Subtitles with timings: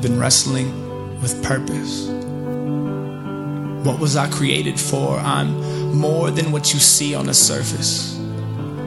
[0.00, 2.08] I've been wrestling with purpose.
[3.84, 5.18] What was I created for?
[5.18, 8.18] I'm more than what you see on the surface.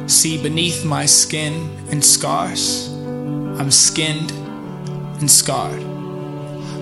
[0.08, 4.32] See beneath my skin and scars, I'm skinned
[5.22, 5.84] and scarred,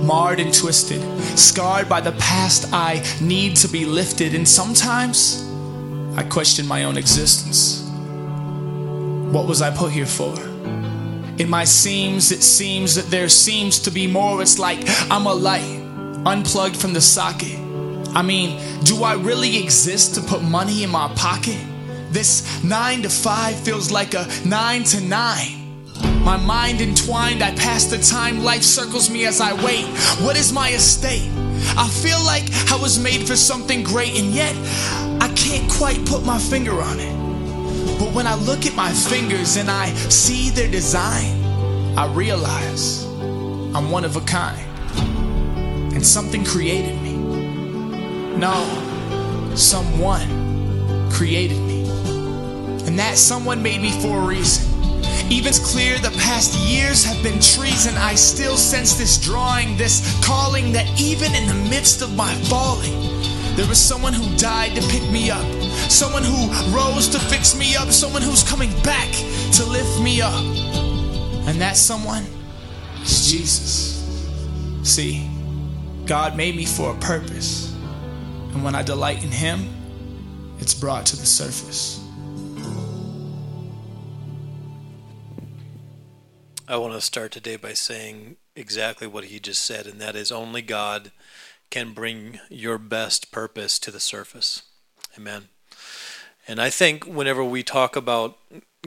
[0.01, 1.01] marred and twisted,
[1.37, 4.33] scarred by the past I need to be lifted.
[4.33, 5.45] And sometimes
[6.15, 7.81] I question my own existence.
[9.33, 10.50] What was I put here for?
[11.41, 14.43] In my seams, it seems that there seems to be more.
[14.43, 14.77] It's like
[15.09, 15.81] I'm a light
[16.23, 17.57] unplugged from the socket.
[18.13, 21.59] I mean, do I really exist to put money in my pocket?
[22.11, 25.83] This nine to five feels like a nine to nine.
[26.23, 29.87] My mind entwined, I pass the time, life circles me as I wait.
[30.23, 31.27] What is my estate?
[31.75, 34.55] I feel like I was made for something great, and yet
[35.19, 37.20] I can't quite put my finger on it.
[38.01, 41.43] But when I look at my fingers and I see their design,
[41.95, 44.67] I realize I'm one of a kind.
[45.93, 47.15] And something created me.
[48.37, 51.87] No, someone created me.
[52.87, 54.65] And that someone made me for a reason.
[55.29, 60.01] Even it's clear the past years have been treason, I still sense this drawing, this
[60.25, 62.99] calling that even in the midst of my falling,
[63.55, 65.45] there was someone who died to pick me up,
[65.89, 69.11] someone who rose to fix me up, someone who's coming back
[69.53, 70.43] to lift me up.
[71.47, 72.25] And that someone
[73.01, 73.91] is Jesus.
[74.83, 75.29] See,
[76.05, 77.73] God made me for a purpose.
[78.53, 79.69] And when I delight in Him,
[80.59, 82.01] it's brought to the surface.
[86.67, 90.31] I want to start today by saying exactly what he just said, and that is
[90.31, 91.11] only God
[91.69, 94.63] can bring your best purpose to the surface.
[95.17, 95.49] Amen.
[96.47, 98.37] And I think whenever we talk about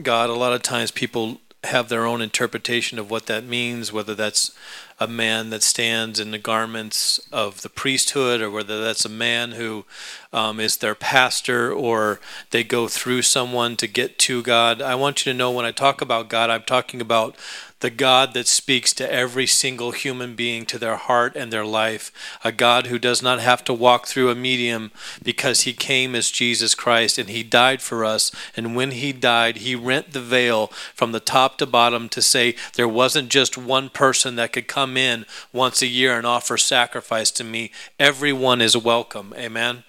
[0.01, 4.13] God, a lot of times people have their own interpretation of what that means, whether
[4.13, 4.51] that's
[4.99, 9.51] a man that stands in the garments of the priesthood, or whether that's a man
[9.51, 9.85] who
[10.31, 12.19] um, is their pastor, or
[12.51, 14.81] they go through someone to get to God.
[14.81, 17.35] I want you to know when I talk about God, I'm talking about
[17.81, 22.11] the God that speaks to every single human being, to their heart and their life,
[22.43, 24.91] a God who does not have to walk through a medium
[25.21, 28.31] because he came as Jesus Christ and he died for us.
[28.55, 32.55] And when he died, he rent the veil from the top to bottom to say
[32.75, 37.31] there wasn't just one person that could come in once a year and offer sacrifice
[37.31, 37.71] to me.
[37.99, 39.33] Everyone is welcome.
[39.37, 39.83] Amen.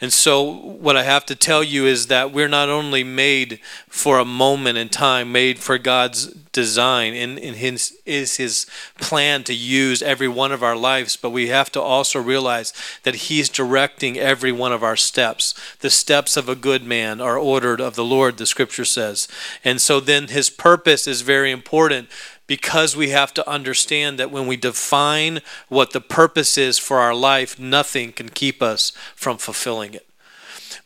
[0.00, 4.18] And so, what I have to tell you is that we're not only made for
[4.18, 8.66] a moment in time, made for God's design and in his is his
[8.98, 12.72] plan to use every one of our lives but we have to also realize
[13.04, 17.38] that he's directing every one of our steps the steps of a good man are
[17.38, 19.28] ordered of the lord the scripture says
[19.64, 22.08] and so then his purpose is very important
[22.50, 25.38] because we have to understand that when we define
[25.68, 30.09] what the purpose is for our life, nothing can keep us from fulfilling it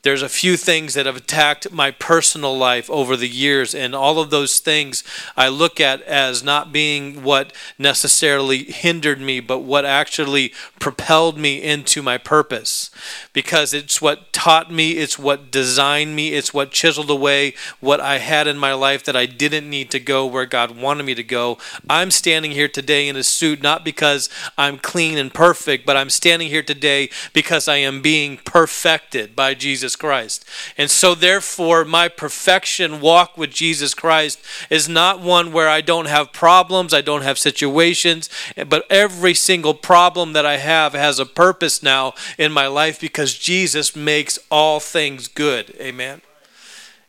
[0.04, 4.20] there's a few things that have attacked my personal life over the years, and all
[4.20, 5.02] of those things
[5.34, 11.62] I look at as not being what necessarily hindered me, but what actually propelled me
[11.62, 12.90] into my purpose.
[13.32, 18.18] Because it's what taught me, it's what designed me, it's what chiseled away what I
[18.18, 21.22] had in my life that I didn't need to go where God wanted me to
[21.22, 21.56] go.
[21.88, 24.28] I'm standing here today in a suit not because
[24.58, 29.54] I'm clean and perfect, but I'm standing here today because I am being perfected by
[29.54, 30.44] Jesus Jesus Christ.
[30.76, 34.40] And so, therefore, my perfection walk with Jesus Christ
[34.70, 38.28] is not one where I don't have problems, I don't have situations,
[38.68, 43.38] but every single problem that I have has a purpose now in my life because
[43.38, 45.74] Jesus makes all things good.
[45.80, 46.20] Amen.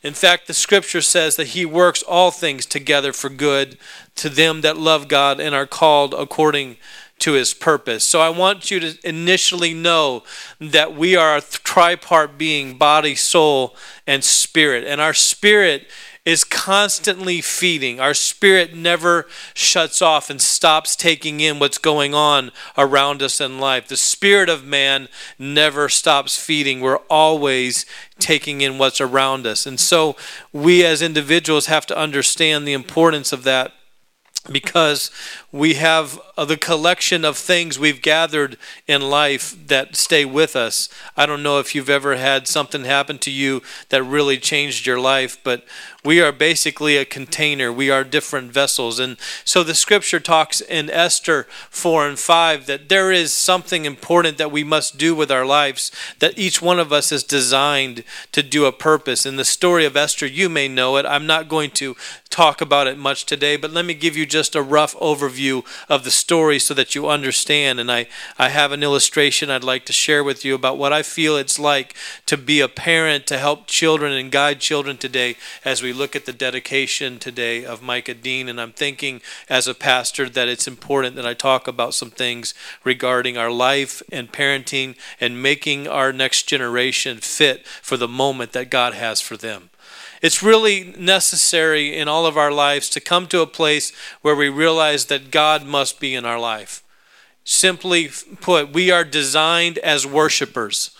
[0.03, 3.79] In fact, the scripture says that he works all things together for good
[4.15, 6.77] to them that love God and are called according
[7.19, 8.03] to his purpose.
[8.03, 10.23] So I want you to initially know
[10.59, 14.83] that we are a tripart being body, soul, and spirit.
[14.85, 15.87] And our spirit
[16.25, 17.99] is constantly feeding.
[17.99, 23.59] Our spirit never shuts off and stops taking in what's going on around us in
[23.59, 23.87] life.
[23.87, 25.07] The spirit of man
[25.37, 26.81] never stops feeding.
[26.81, 27.85] We're always
[28.17, 29.67] taking in what's around us.
[29.67, 30.15] And so
[30.51, 33.71] we as individuals have to understand the importance of that
[34.51, 35.11] because
[35.55, 38.57] we have the collection of things we've gathered
[38.87, 40.89] in life that stay with us.
[41.15, 44.99] I don't know if you've ever had something happen to you that really changed your
[44.99, 45.63] life, but
[46.03, 47.71] we are basically a container.
[47.71, 48.99] We are different vessels.
[48.99, 49.15] And
[49.45, 54.51] so the scripture talks in Esther 4 and 5 that there is something important that
[54.51, 58.03] we must do with our lives, that each one of us is designed
[58.33, 59.25] to do a purpose.
[59.25, 61.05] In the story of Esther, you may know it.
[61.05, 61.95] I'm not going to
[62.29, 65.44] talk about it much today, but let me give you just a rough overview
[65.89, 67.79] of the story so that you understand.
[67.79, 68.07] And I,
[68.37, 71.59] I have an illustration I'd like to share with you about what I feel it's
[71.59, 71.95] like
[72.25, 76.25] to be a parent, to help children and guide children today as we look at
[76.25, 78.49] the dedication today of Micah Dean.
[78.49, 82.53] And I'm thinking as a pastor that it's important that I talk about some things
[82.83, 88.69] regarding our life and parenting and making our next generation fit for the moment that
[88.69, 89.69] God has for them.
[90.25, 93.91] It's really necessary in all of our lives to come to a place
[94.23, 96.83] where we realize that God must be in our life.
[97.43, 98.09] Simply
[98.41, 100.94] put, we are designed as worshipers.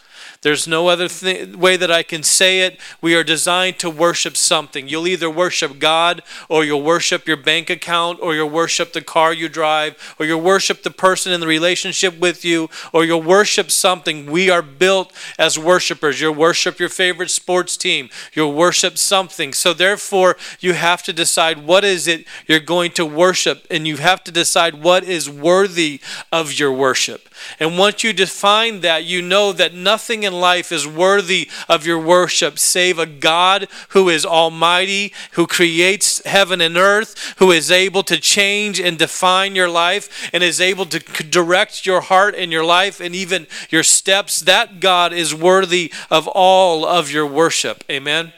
[0.45, 2.79] There's no other th- way that I can say it.
[3.01, 4.87] We are designed to worship something.
[4.87, 9.33] You'll either worship God, or you'll worship your bank account, or you'll worship the car
[9.33, 13.71] you drive, or you'll worship the person in the relationship with you, or you'll worship
[13.71, 14.27] something.
[14.27, 16.21] We are built as worshipers.
[16.21, 19.51] You'll worship your favorite sports team, you'll worship something.
[19.51, 23.97] So, therefore, you have to decide what is it you're going to worship, and you
[23.97, 26.01] have to decide what is worthy
[26.31, 27.29] of your worship.
[27.59, 31.99] And once you define that, you know that nothing in life is worthy of your
[31.99, 38.03] worship save a God who is almighty, who creates heaven and earth, who is able
[38.03, 42.65] to change and define your life, and is able to direct your heart and your
[42.65, 44.41] life and even your steps.
[44.41, 47.83] That God is worthy of all of your worship.
[47.89, 48.33] Amen.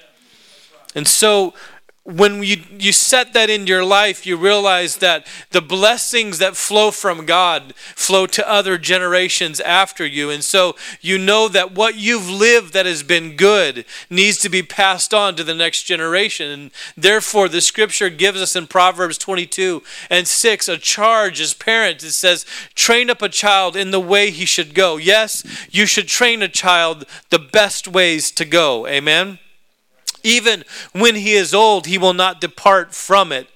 [0.96, 1.54] And so,
[2.08, 6.90] when you, you set that in your life, you realize that the blessings that flow
[6.90, 10.30] from God flow to other generations after you.
[10.30, 14.64] And so you know that what you've lived that has been good needs to be
[14.64, 16.50] passed on to the next generation.
[16.50, 22.06] And therefore, the scripture gives us in Proverbs 22 and 6 a charge as parents.
[22.06, 24.96] It says, train up a child in the way he should go.
[24.96, 28.88] Yes, you should train a child the best ways to go.
[28.88, 29.40] Amen.
[30.28, 33.48] Even when he is old, he will not depart from it.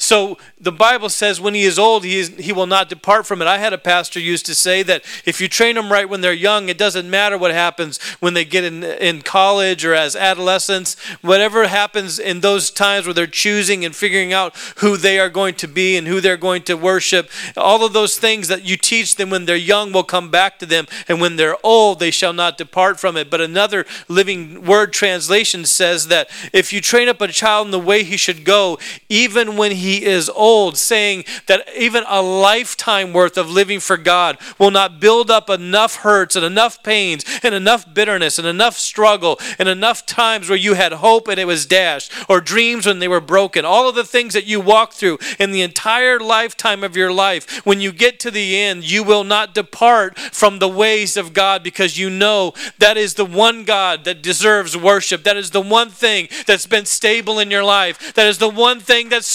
[0.00, 3.42] So the Bible says when he is old, he, is, he will not depart from
[3.42, 3.48] it.
[3.48, 6.32] I had a pastor used to say that if you train them right when they're
[6.32, 10.94] young, it doesn't matter what happens when they get in, in college or as adolescents.
[11.20, 15.56] Whatever happens in those times where they're choosing and figuring out who they are going
[15.56, 19.16] to be and who they're going to worship, all of those things that you teach
[19.16, 20.86] them when they're young will come back to them.
[21.08, 23.30] And when they're old, they shall not depart from it.
[23.30, 27.80] But another living word translation says that if you train up a child in the
[27.80, 28.78] way he should go,
[29.08, 33.96] even when he he is old, saying that even a lifetime worth of living for
[33.96, 38.76] God will not build up enough hurts and enough pains and enough bitterness and enough
[38.76, 42.98] struggle and enough times where you had hope and it was dashed, or dreams when
[42.98, 43.64] they were broken.
[43.64, 47.64] All of the things that you walk through in the entire lifetime of your life,
[47.64, 51.62] when you get to the end, you will not depart from the ways of God
[51.62, 55.24] because you know that is the one God that deserves worship.
[55.24, 58.12] That is the one thing that's been stable in your life.
[58.14, 59.26] That is the one thing that's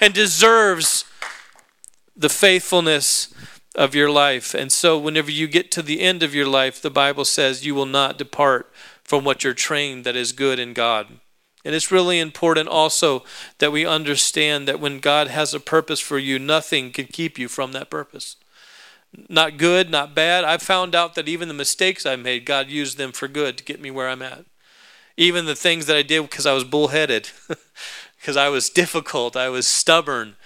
[0.00, 1.04] and deserves
[2.16, 3.32] the faithfulness
[3.74, 4.54] of your life.
[4.54, 7.74] And so, whenever you get to the end of your life, the Bible says you
[7.74, 8.70] will not depart
[9.02, 11.06] from what you're trained that is good in God.
[11.64, 13.24] And it's really important also
[13.58, 17.48] that we understand that when God has a purpose for you, nothing can keep you
[17.48, 18.36] from that purpose.
[19.28, 20.44] Not good, not bad.
[20.44, 23.64] I've found out that even the mistakes I made, God used them for good to
[23.64, 24.44] get me where I'm at.
[25.16, 27.28] Even the things that I did because I was bullheaded.
[28.22, 30.36] because I was difficult, I was stubborn.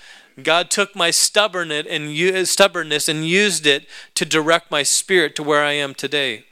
[0.42, 5.62] God took my stubbornness and stubbornness and used it to direct my spirit to where
[5.62, 6.46] I am today.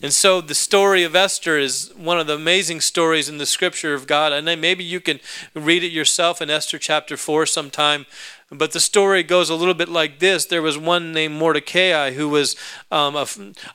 [0.00, 3.94] And so the story of Esther is one of the amazing stories in the scripture
[3.94, 4.32] of God.
[4.32, 5.18] And maybe you can
[5.54, 8.06] read it yourself in Esther chapter 4 sometime.
[8.50, 10.44] But the story goes a little bit like this.
[10.44, 12.56] There was one named Mordecai who was
[12.90, 13.26] um, a,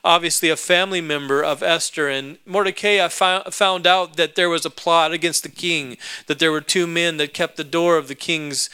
[0.04, 2.08] obviously a family member of Esther.
[2.08, 5.96] And Mordecai found out that there was a plot against the king,
[6.26, 8.70] that there were two men that kept the door of the king's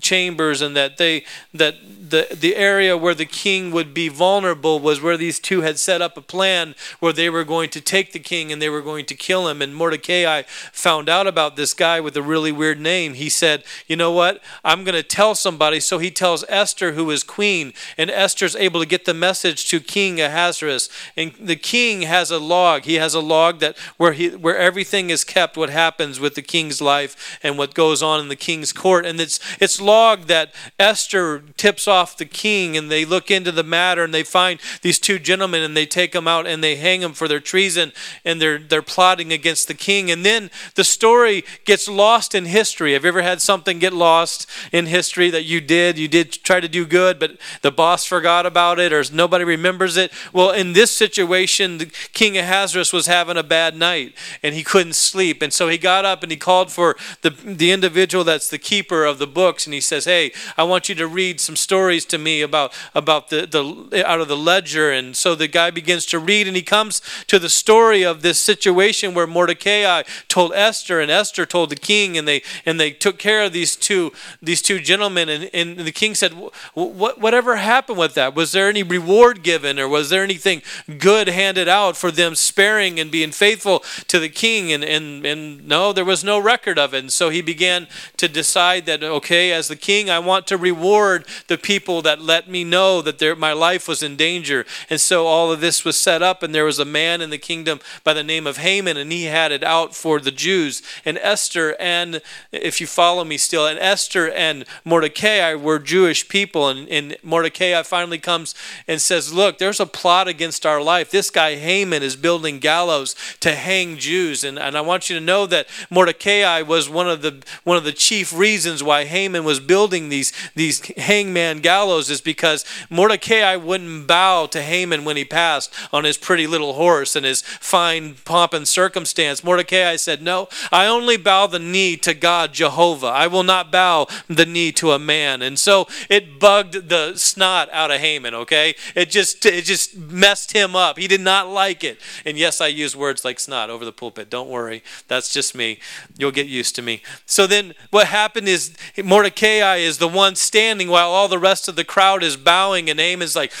[0.00, 1.76] chambers, and that they that
[2.10, 6.02] the, the area where the king would be vulnerable was where these two had set
[6.02, 9.06] up a plan where they were going to take the king and they were going
[9.06, 9.62] to kill him.
[9.62, 10.42] And Mordecai
[10.72, 13.14] found out about this guy with a really weird name.
[13.14, 14.40] He said, You know what?
[14.64, 15.80] I'm going to tell somebody.
[15.80, 19.80] So he tells Esther, who is queen, and Esther's able to get the message to
[19.80, 20.88] King Ahasuerus.
[21.16, 22.84] And the king has a log.
[22.84, 26.42] He has a log that where he where everything is kept, what happens with the
[26.42, 29.06] king's life and what goes on in the king's court.
[29.06, 33.64] And it's it's logged that Esther tips off the king, and they look into the
[33.64, 37.00] matter, and they find these two gentlemen, and they take them out and they hang
[37.00, 37.92] them for their treason,
[38.24, 40.10] and they're they're plotting against the king.
[40.10, 42.92] And then the story gets lost in history.
[42.92, 45.29] Have you ever had something get lost in history?
[45.30, 45.98] That you did.
[45.98, 49.96] You did try to do good, but the boss forgot about it or nobody remembers
[49.96, 50.12] it.
[50.32, 54.94] Well, in this situation, the king Ahasuerus was having a bad night and he couldn't
[54.94, 55.42] sleep.
[55.42, 59.04] And so he got up and he called for the, the individual that's the keeper
[59.04, 62.18] of the books and he says, Hey, I want you to read some stories to
[62.18, 64.90] me about, about the, the out of the ledger.
[64.90, 68.38] And so the guy begins to read and he comes to the story of this
[68.38, 73.18] situation where Mordecai told Esther and Esther told the king and they and they took
[73.18, 76.32] care of these two these two gentlemen and, and the king said
[76.74, 78.34] what whatever happened with that?
[78.34, 80.62] Was there any reward given or was there anything
[80.98, 84.72] good handed out for them sparing and being faithful to the king?
[84.72, 86.98] And and, and no there was no record of it.
[86.98, 87.86] And so he began
[88.16, 92.48] to decide that okay as the king I want to reward the people that let
[92.48, 94.64] me know that their, my life was in danger.
[94.88, 97.38] And so all of this was set up and there was a man in the
[97.38, 100.82] kingdom by the name of Haman and he had it out for the Jews.
[101.04, 102.20] And Esther and
[102.52, 105.09] if you follow me still and Esther and Mordecai
[105.56, 108.54] were Jewish people and, and Mordecai finally comes
[108.86, 113.14] and says look there's a plot against our life this guy Haman is building gallows
[113.40, 117.22] to hang Jews and, and I want you to know that Mordecai was one of
[117.22, 122.20] the one of the chief reasons why Haman was building these these hangman gallows is
[122.20, 127.26] because Mordecai wouldn't bow to Haman when he passed on his pretty little horse and
[127.26, 129.44] his fine pomp and circumstance.
[129.44, 133.08] Mordecai said, No, I only bow the knee to God Jehovah.
[133.08, 135.42] I will not bow the knee to a man.
[135.42, 138.74] And so it bugged the snot out of Haman, okay?
[138.94, 140.98] It just it just messed him up.
[140.98, 141.98] He did not like it.
[142.24, 144.30] And yes, I use words like snot over the pulpit.
[144.30, 144.82] Don't worry.
[145.08, 145.78] That's just me.
[146.16, 147.02] You'll get used to me.
[147.26, 151.76] So then what happened is Mordecai is the one standing while all the rest of
[151.76, 153.52] the crowd is bowing and Haman's like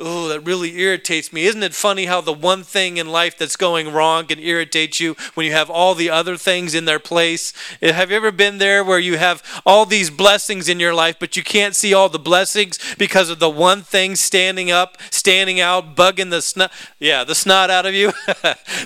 [0.00, 1.44] oh, that really irritates me.
[1.44, 5.14] Isn't it funny how the one thing in life that's going wrong can irritate you
[5.34, 7.52] when you have all the other things in their place?
[7.82, 11.16] Eh, have you ever been there where you have all these blessings in your life,
[11.20, 15.60] but you can't see all the blessings because of the one thing standing up, standing
[15.60, 18.08] out, bugging the snot, yeah, the snot out of you,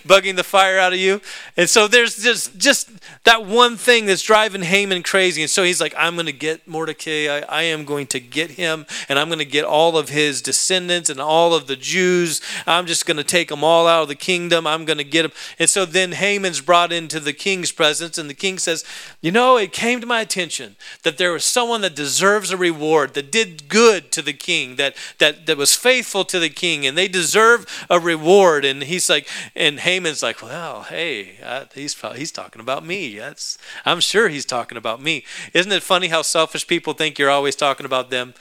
[0.07, 1.21] bugging the fire out of you?
[1.57, 2.91] And so there's just, just
[3.23, 5.43] that one thing that's driving Haman crazy.
[5.43, 7.29] And so he's like, I'm going to get Mordecai.
[7.29, 10.43] I, I am going to get him, and I'm going to get all of his
[10.43, 12.41] descendants and all of the Jews.
[12.67, 14.67] I'm just going to take them all out of the kingdom.
[14.67, 15.33] I'm going to get them.
[15.59, 18.85] And so then Haman's brought into the king's presence, and the king says,
[19.21, 23.15] You know, it came to my attention that there was someone that deserves a reward,
[23.15, 26.97] that did good to the king, that, that, that was faithful to the king, and
[26.97, 28.65] they deserve a reward.
[28.65, 33.19] And he's like, and Haman's like, Well, hey, uh, he's, he's talking about me.
[33.19, 35.25] That's, I'm sure he's talking about me.
[35.53, 38.35] Isn't it funny how selfish people think you're always talking about them?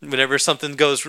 [0.00, 1.06] Whenever something goes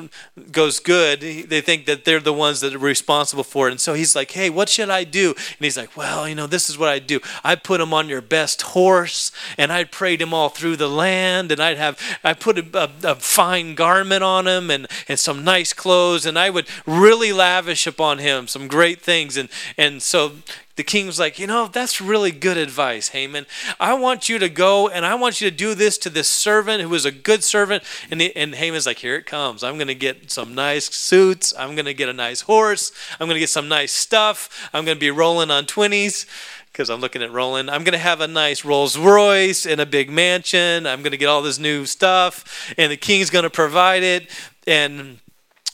[0.52, 3.72] goes good they think that they're the ones that are responsible for it.
[3.72, 5.30] And so he's like hey what should i do?
[5.32, 7.20] And he's like well you know this is what i do.
[7.44, 11.52] I put him on your best horse and i'd parade him all through the land
[11.52, 15.44] and i'd have i put a, a, a fine garment on him and and some
[15.44, 19.38] nice clothes and i would really lavish upon him some great things.
[19.38, 20.34] And and so
[20.78, 23.46] the king was like, You know, that's really good advice, Haman.
[23.80, 26.82] I want you to go and I want you to do this to this servant
[26.82, 27.84] who is a good servant.
[28.10, 29.64] And, he, and Haman's like, Here it comes.
[29.64, 31.54] I'm going to get some nice suits.
[31.58, 32.92] I'm going to get a nice horse.
[33.20, 34.70] I'm going to get some nice stuff.
[34.74, 36.26] I'm going to be rolling on 20s
[36.72, 37.72] because I'm looking at Roland.
[37.72, 40.86] I'm going to have a nice Rolls Royce and a big mansion.
[40.86, 44.30] I'm going to get all this new stuff, and the king's going to provide it.
[44.68, 45.18] And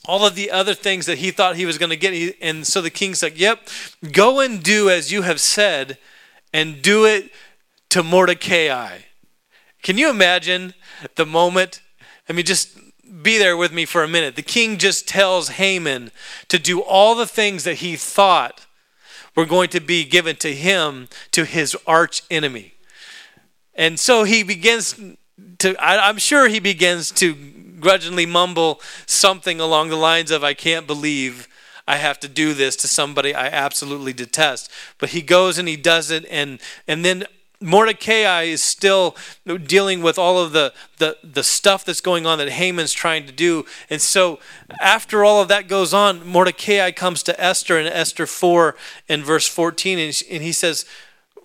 [0.05, 2.35] all of the other things that he thought he was going to get.
[2.41, 3.67] And so the king's like, Yep,
[4.11, 5.97] go and do as you have said,
[6.53, 7.31] and do it
[7.89, 8.99] to Mordecai.
[9.81, 10.73] Can you imagine
[11.15, 11.81] the moment?
[12.29, 12.77] I mean, just
[13.21, 14.35] be there with me for a minute.
[14.35, 16.11] The king just tells Haman
[16.47, 18.65] to do all the things that he thought
[19.35, 22.73] were going to be given to him to his arch enemy.
[23.75, 24.99] And so he begins
[25.59, 27.35] to, I, am sure he begins to
[27.83, 31.47] grudgingly mumble something along the lines of, I can't believe
[31.87, 34.71] I have to do this to somebody I absolutely detest.
[34.97, 37.25] But he goes and he does it, and, and then
[37.59, 39.15] Mordecai is still
[39.65, 43.31] dealing with all of the, the, the stuff that's going on that Haman's trying to
[43.31, 43.65] do.
[43.89, 44.39] And so,
[44.81, 48.75] after all of that goes on, Mordecai comes to Esther in Esther 4
[49.07, 50.85] and verse 14, and, and he says,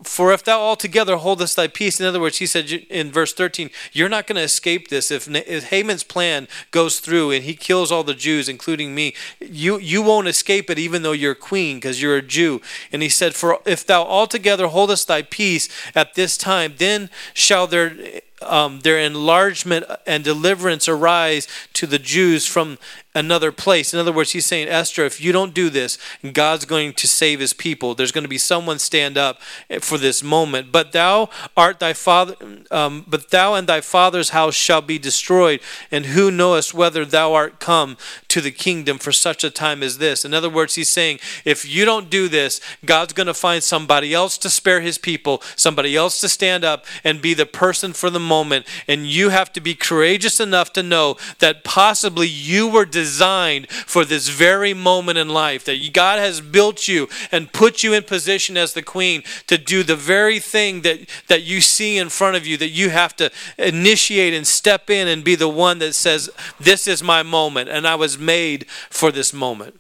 [0.03, 3.71] for if thou altogether holdest thy peace, in other words, he said in verse 13,
[3.93, 5.11] you're not going to escape this.
[5.11, 9.79] If, if Haman's plan goes through and he kills all the Jews, including me, you,
[9.79, 12.61] you won't escape it even though you're queen because you're a Jew.
[12.93, 17.67] And he said, For if thou altogether holdest thy peace at this time, then shall
[17.67, 17.97] there
[18.43, 22.79] um, their enlargement and deliverance arise to the Jews from
[23.15, 23.95] another place.
[23.95, 25.99] In other words, he's saying, Esther, if you don't do this,
[26.33, 27.95] God's going to save his people.
[27.95, 29.41] There's going to be someone stand up
[29.81, 30.71] for this moment.
[30.71, 32.37] But thou art thy father,
[32.71, 35.61] um, but thou and thy father's house shall be destroyed.
[35.91, 37.97] And who knowest whether thou art come
[38.29, 40.25] to the kingdom for such a time as this?
[40.25, 44.13] In other words, he's saying, if you don't do this, God's going to find somebody
[44.13, 48.11] else to spare his people, somebody else to stand up and be the person for
[48.11, 48.67] the moment.
[48.87, 54.05] And you have to be courageous enough to know that possibly you were designed for
[54.05, 58.57] this very moment in life, that God has built you and put you in position
[58.57, 62.45] as the queen to do the very thing that, that you see in front of
[62.45, 66.29] you, that you have to initiate and step in and be the one that says,
[66.59, 69.79] This is my moment, and I was made for this moment.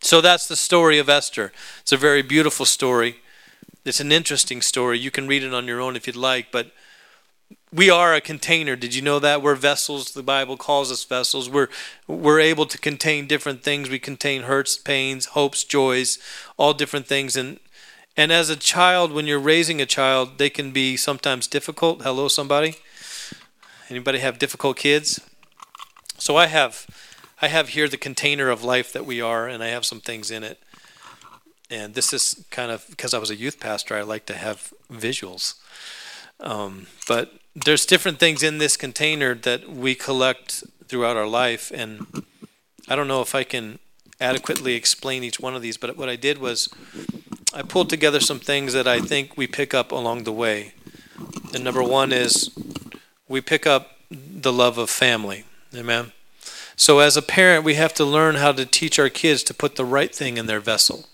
[0.00, 1.52] So that's the story of Esther.
[1.80, 3.16] It's a very beautiful story.
[3.84, 4.98] It's an interesting story.
[4.98, 6.70] You can read it on your own if you'd like, but
[7.72, 8.76] we are a container.
[8.76, 9.40] Did you know that?
[9.40, 10.12] We're vessels.
[10.12, 11.48] The Bible calls us vessels.
[11.48, 11.68] We're
[12.06, 13.88] we're able to contain different things.
[13.88, 16.18] We contain hurts, pains, hopes, joys,
[16.58, 17.34] all different things.
[17.34, 17.58] And
[18.16, 22.02] and as a child, when you're raising a child, they can be sometimes difficult.
[22.02, 22.76] Hello, somebody.
[23.88, 25.20] Anybody have difficult kids?
[26.18, 26.86] So I have
[27.40, 30.30] I have here the container of life that we are, and I have some things
[30.30, 30.58] in it.
[31.70, 34.74] And this is kind of because I was a youth pastor, I like to have
[34.90, 35.54] visuals.
[36.38, 42.24] Um, but there's different things in this container that we collect throughout our life, and
[42.88, 43.78] I don't know if I can
[44.20, 46.68] adequately explain each one of these, but what I did was
[47.52, 50.74] I pulled together some things that I think we pick up along the way.
[51.52, 52.50] And number one is
[53.28, 55.44] we pick up the love of family.
[55.74, 56.12] Amen.
[56.76, 59.76] So, as a parent, we have to learn how to teach our kids to put
[59.76, 61.06] the right thing in their vessel.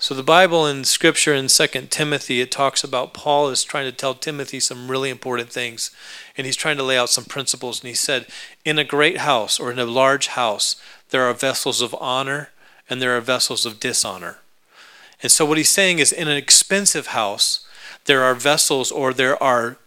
[0.00, 3.96] So the Bible and Scripture in 2 Timothy, it talks about Paul is trying to
[3.96, 5.90] tell Timothy some really important things.
[6.36, 7.80] And he's trying to lay out some principles.
[7.80, 8.26] And he said,
[8.64, 10.76] In a great house or in a large house,
[11.10, 12.50] there are vessels of honor
[12.88, 14.38] and there are vessels of dishonor.
[15.20, 17.66] And so what he's saying is, in an expensive house,
[18.04, 19.78] there are vessels or there are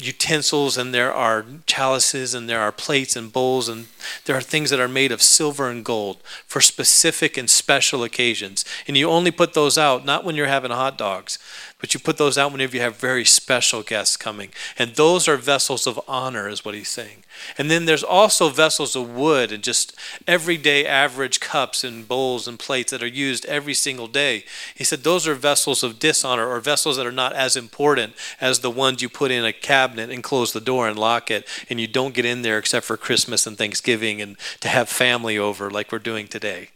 [0.00, 3.86] utensils and there are chalices and there are plates and bowls and
[4.26, 8.64] there are things that are made of silver and gold for specific and special occasions.
[8.86, 11.38] And you only put those out not when you're having hot dogs,
[11.78, 14.50] but you put those out whenever you have very special guests coming.
[14.76, 17.22] And those are vessels of honor, is what he's saying.
[17.56, 19.94] And then there's also vessels of wood and just
[20.26, 24.44] everyday average cups and bowls and plates that are used every single day.
[24.74, 28.58] He said those are vessels of dishonor or vessels that are not as important as
[28.58, 31.80] the ones you put in a cabinet and close the door and lock it and
[31.80, 35.70] you don't get in there except for Christmas and Thanksgiving and to have family over
[35.70, 36.70] like we're doing today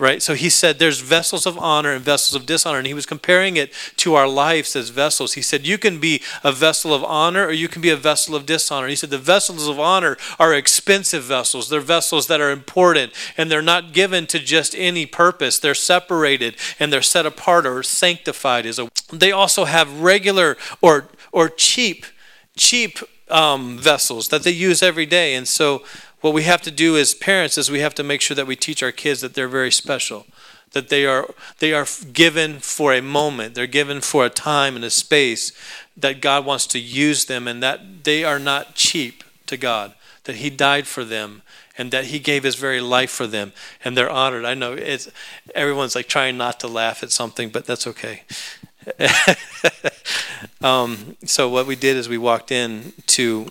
[0.00, 0.22] right?
[0.22, 2.78] So he said there's vessels of honor and vessels of dishonor.
[2.78, 5.34] And he was comparing it to our lives as vessels.
[5.34, 8.34] He said, You can be a vessel of honor or you can be a vessel
[8.34, 8.88] of dishonor.
[8.88, 11.68] He said, The vessels of honor are expensive vessels.
[11.68, 15.58] They're vessels that are important and they're not given to just any purpose.
[15.58, 18.64] They're separated and they're set apart or sanctified.
[18.64, 22.06] Is a, they also have regular or, or cheap,
[22.56, 25.34] cheap um, vessels that they use every day.
[25.34, 25.82] And so
[26.20, 28.56] what we have to do as parents is we have to make sure that we
[28.56, 30.26] teach our kids that they're very special
[30.72, 31.28] that they are
[31.58, 35.52] they are given for a moment they're given for a time and a space
[35.96, 40.36] that God wants to use them and that they are not cheap to God that
[40.36, 41.42] he died for them
[41.76, 43.52] and that he gave his very life for them
[43.84, 44.44] and they're honored.
[44.44, 45.08] I know it's
[45.54, 48.22] everyone's like trying not to laugh at something but that's okay.
[50.62, 53.46] Um, so what we did is we walked in to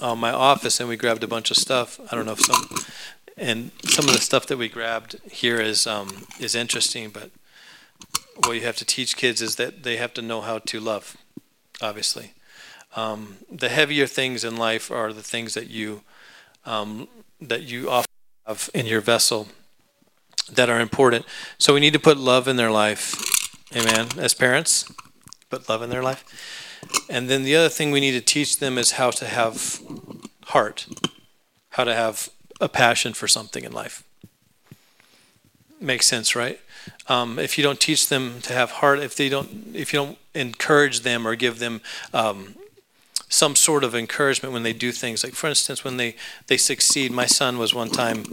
[0.00, 2.00] uh, my office and we grabbed a bunch of stuff.
[2.10, 2.84] I don't know if some
[3.36, 7.30] and some of the stuff that we grabbed here is um, is interesting, but
[8.44, 11.16] what you have to teach kids is that they have to know how to love.
[11.80, 12.32] Obviously,
[12.96, 16.02] um, the heavier things in life are the things that you
[16.64, 17.08] um,
[17.40, 18.10] that you often
[18.46, 19.48] have in your vessel
[20.50, 21.24] that are important.
[21.58, 23.14] So we need to put love in their life.
[23.76, 24.08] Amen.
[24.18, 24.90] As parents,
[25.50, 26.24] put love in their life.
[27.08, 29.80] And then the other thing we need to teach them is how to have
[30.46, 30.86] heart,
[31.70, 32.28] how to have
[32.60, 34.04] a passion for something in life.
[35.80, 36.60] Makes sense, right?
[37.06, 40.18] Um, if you don't teach them to have heart, if they don't, if you don't
[40.34, 41.80] encourage them or give them
[42.12, 42.54] um,
[43.28, 47.12] some sort of encouragement when they do things, like for instance, when they they succeed.
[47.12, 48.24] My son was one time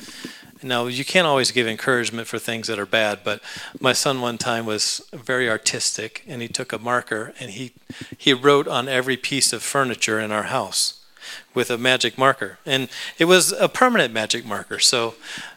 [0.65, 3.39] now, you can't always give encouragement for things that are bad, but
[3.79, 7.71] my son one time was very artistic and he took a marker and he,
[8.17, 11.05] he wrote on every piece of furniture in our house
[11.53, 12.57] with a magic marker.
[12.65, 14.79] And it was a permanent magic marker.
[14.79, 15.13] So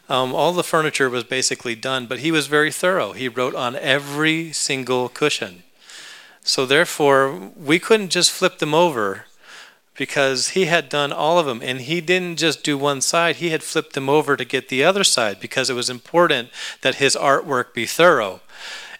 [0.07, 3.13] um, all the furniture was basically done, but he was very thorough.
[3.13, 5.63] He wrote on every single cushion.
[6.43, 9.25] So therefore, we couldn't just flip them over
[9.99, 13.51] because he had done all of them and he didn't just do one side he
[13.51, 16.49] had flipped them over to get the other side because it was important
[16.81, 18.41] that his artwork be thorough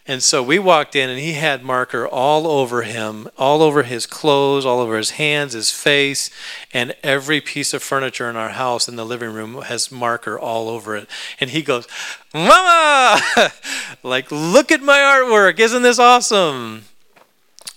[0.10, 4.08] and so we walked in and he had marker all over him, all over his
[4.08, 6.32] clothes, all over his hands, his face,
[6.74, 10.68] and every piece of furniture in our house in the living room has marker all
[10.68, 11.08] over it.
[11.40, 11.88] And he goes,
[12.34, 13.22] Mama!
[14.02, 15.60] like, look at my artwork.
[15.60, 16.86] Isn't this awesome?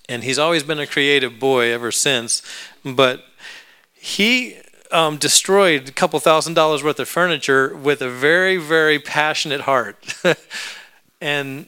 [0.09, 2.41] And he's always been a creative boy ever since.
[2.85, 3.25] But
[3.93, 4.57] he
[4.91, 10.15] um, destroyed a couple thousand dollars worth of furniture with a very, very passionate heart.
[11.21, 11.67] and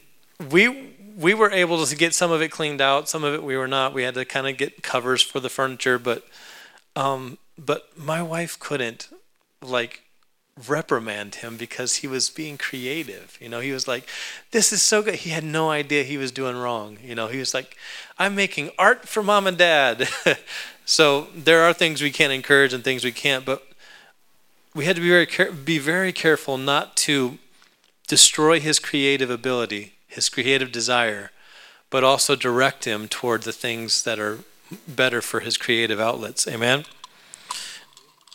[0.49, 3.07] we we were able to get some of it cleaned out.
[3.07, 3.93] Some of it we were not.
[3.93, 6.25] We had to kind of get covers for the furniture, but
[6.95, 9.09] um, but my wife couldn't
[9.61, 10.01] like
[10.67, 13.37] reprimand him because he was being creative.
[13.41, 14.07] You know, he was like,
[14.51, 16.97] "This is so good." He had no idea he was doing wrong.
[17.03, 17.77] You know, he was like,
[18.19, 20.07] "I'm making art for mom and dad."
[20.85, 23.67] so there are things we can't encourage and things we can't, but
[24.73, 27.37] we had to be very care- be very careful not to
[28.07, 31.29] destroy his creative ability his creative desire,
[31.89, 34.39] but also direct him toward the things that are
[34.87, 36.47] better for his creative outlets.
[36.47, 36.85] Amen?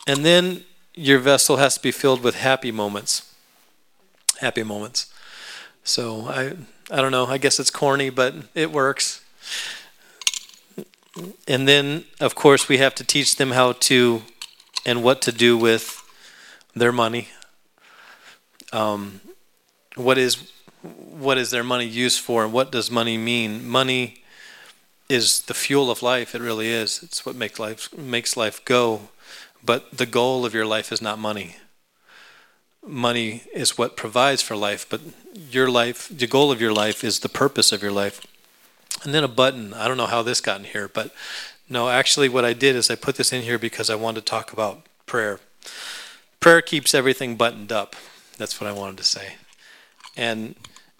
[0.06, 3.34] And then your vessel has to be filled with happy moments.
[4.40, 5.12] Happy moments.
[5.82, 6.56] So I
[6.90, 9.24] I don't know, I guess it's corny, but it works.
[11.46, 14.22] And then of course we have to teach them how to
[14.86, 16.02] and what to do with
[16.74, 17.28] their money.
[18.72, 19.20] Um,
[19.96, 20.52] what is
[20.82, 23.68] what is their money used for and what does money mean?
[23.68, 24.22] Money
[25.08, 26.34] is the fuel of life.
[26.34, 27.02] It really is.
[27.02, 29.08] It's what makes life makes life go.
[29.62, 31.56] But the goal of your life is not money.
[32.86, 35.02] Money is what provides for life, but
[35.34, 38.22] your life, the goal of your life is the purpose of your life.
[39.02, 39.72] And then a button.
[39.72, 41.14] I don't know how this got in here, but
[41.68, 44.26] no, actually what I did is I put this in here because I wanted to
[44.26, 45.40] talk about prayer.
[46.40, 47.96] Prayer keeps everything buttoned up.
[48.36, 49.34] That's what I wanted to say.
[50.16, 50.54] And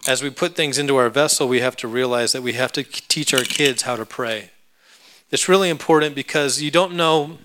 [0.07, 2.83] as we put things into our vessel, we have to realize that we have to
[2.83, 4.51] teach our kids how to pray.
[5.29, 7.37] It's really important because you don't know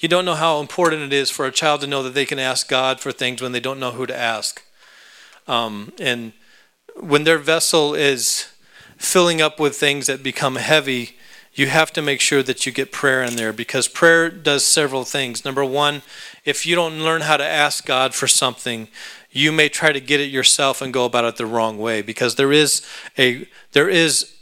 [0.00, 2.38] you don't know how important it is for a child to know that they can
[2.38, 4.64] ask God for things when they don't know who to ask.
[5.48, 6.32] Um, and
[6.94, 8.46] when their vessel is
[8.98, 11.16] filling up with things that become heavy,
[11.54, 15.04] you have to make sure that you get prayer in there because prayer does several
[15.04, 15.44] things.
[15.44, 16.02] Number one,
[16.44, 18.88] if you don't learn how to ask God for something,
[19.30, 22.36] you may try to get it yourself and go about it the wrong way because
[22.36, 22.82] there is
[23.18, 24.34] a there is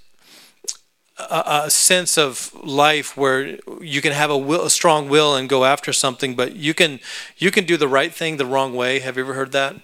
[1.18, 5.48] a, a sense of life where you can have a, will, a strong will and
[5.48, 7.00] go after something, but you can
[7.38, 9.00] you can do the right thing the wrong way.
[9.00, 9.76] Have you ever heard that?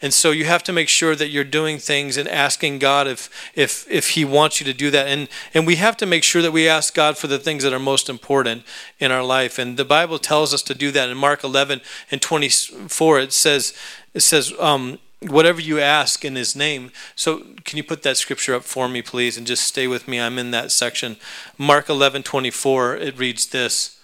[0.00, 3.28] And so you have to make sure that you're doing things and asking God if
[3.54, 5.08] if if He wants you to do that.
[5.08, 7.72] And and we have to make sure that we ask God for the things that
[7.72, 8.62] are most important
[9.00, 9.58] in our life.
[9.58, 11.08] And the Bible tells us to do that.
[11.08, 11.80] In Mark 11
[12.10, 13.74] and 24, it says
[14.14, 16.92] it says, um, whatever you ask in his name.
[17.14, 20.20] So can you put that scripture up for me, please, and just stay with me?
[20.20, 21.16] I'm in that section.
[21.56, 23.97] Mark 11, 24, it reads this.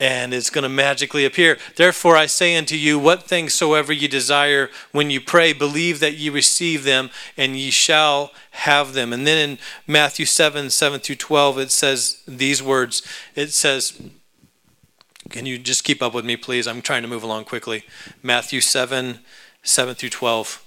[0.00, 1.58] And it's going to magically appear.
[1.74, 6.14] Therefore, I say unto you, what things soever ye desire when you pray, believe that
[6.14, 9.12] ye receive them, and ye shall have them.
[9.12, 9.58] And then in
[9.88, 13.02] Matthew 7 7 through 12, it says these words
[13.34, 14.00] It says,
[15.30, 16.66] can you just keep up with me, please?
[16.66, 17.84] I'm trying to move along quickly.
[18.22, 19.18] Matthew 7,
[19.62, 20.64] 7 through 12.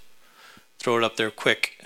[0.77, 1.83] Throw it up there quick.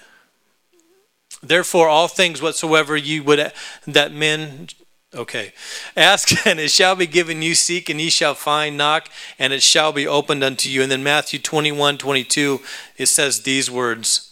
[1.42, 3.52] Therefore, all things whatsoever you would
[3.86, 4.68] that men
[5.16, 5.54] Okay.
[5.96, 9.64] Ask and it shall be given you, seek and ye shall find, knock and it
[9.64, 10.82] shall be opened unto you.
[10.82, 12.62] And then Matthew 21, 22,
[12.98, 14.32] it says these words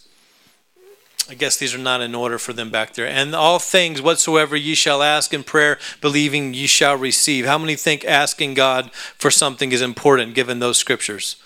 [1.28, 3.08] I guess these are not in order for them back there.
[3.08, 7.46] And all things whatsoever ye shall ask in prayer, believing ye shall receive.
[7.46, 11.36] How many think asking God for something is important given those scriptures?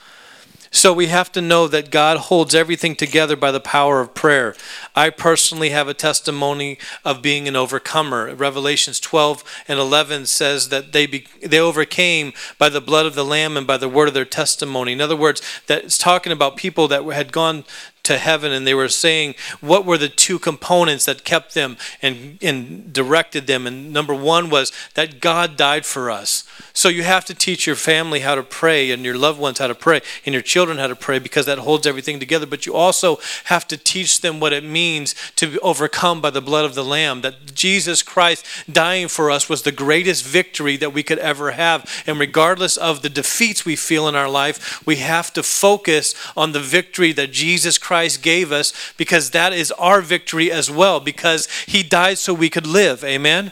[0.70, 4.54] So we have to know that God holds everything together by the power of prayer.
[4.94, 8.34] I personally have a testimony of being an overcomer.
[8.34, 13.24] Revelations 12 and 11 says that they be, they overcame by the blood of the
[13.24, 14.92] lamb and by the word of their testimony.
[14.92, 17.64] In other words, that it's talking about people that had gone
[18.08, 22.38] to heaven and they were saying what were the two components that kept them and,
[22.42, 23.66] and directed them.
[23.66, 26.48] And number one was that God died for us.
[26.72, 29.66] So you have to teach your family how to pray and your loved ones how
[29.66, 32.46] to pray and your children how to pray because that holds everything together.
[32.46, 36.40] But you also have to teach them what it means to be overcome by the
[36.40, 37.20] blood of the Lamb.
[37.20, 42.02] That Jesus Christ dying for us was the greatest victory that we could ever have.
[42.06, 46.52] And regardless of the defeats we feel in our life, we have to focus on
[46.52, 51.00] the victory that Jesus Christ Christ gave us because that is our victory as well,
[51.00, 53.02] because he died so we could live.
[53.02, 53.50] Amen?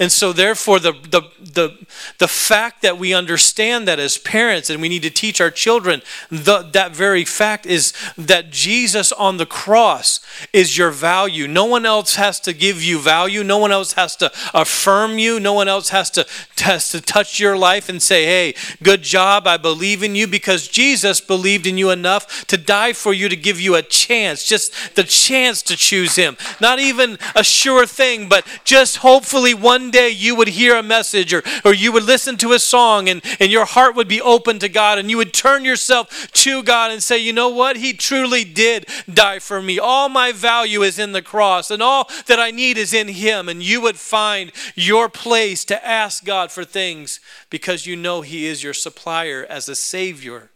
[0.00, 1.86] And so, therefore, the, the, the,
[2.18, 6.02] the fact that we understand that as parents and we need to teach our children,
[6.30, 10.20] the, that very fact is that Jesus on the cross
[10.52, 11.48] is your value.
[11.48, 13.42] No one else has to give you value.
[13.42, 15.40] No one else has to affirm you.
[15.40, 16.26] No one else has to,
[16.58, 20.68] has to touch your life and say, hey, good job, I believe in you, because
[20.68, 24.94] Jesus believed in you enough to die for you to give you a chance, just
[24.94, 26.36] the chance to choose Him.
[26.60, 31.32] Not even a sure thing, but just hopefully one day you would hear a message
[31.32, 34.58] or, or you would listen to a song and, and your heart would be open
[34.58, 37.76] to God and you would turn yourself to God and say, you know what?
[37.76, 39.78] He truly did die for me.
[39.78, 43.48] All my value is in the cross and all that I need is in Him.
[43.48, 47.20] And you would find your place to ask God for things
[47.50, 50.50] because you know He is your supplier as a Savior.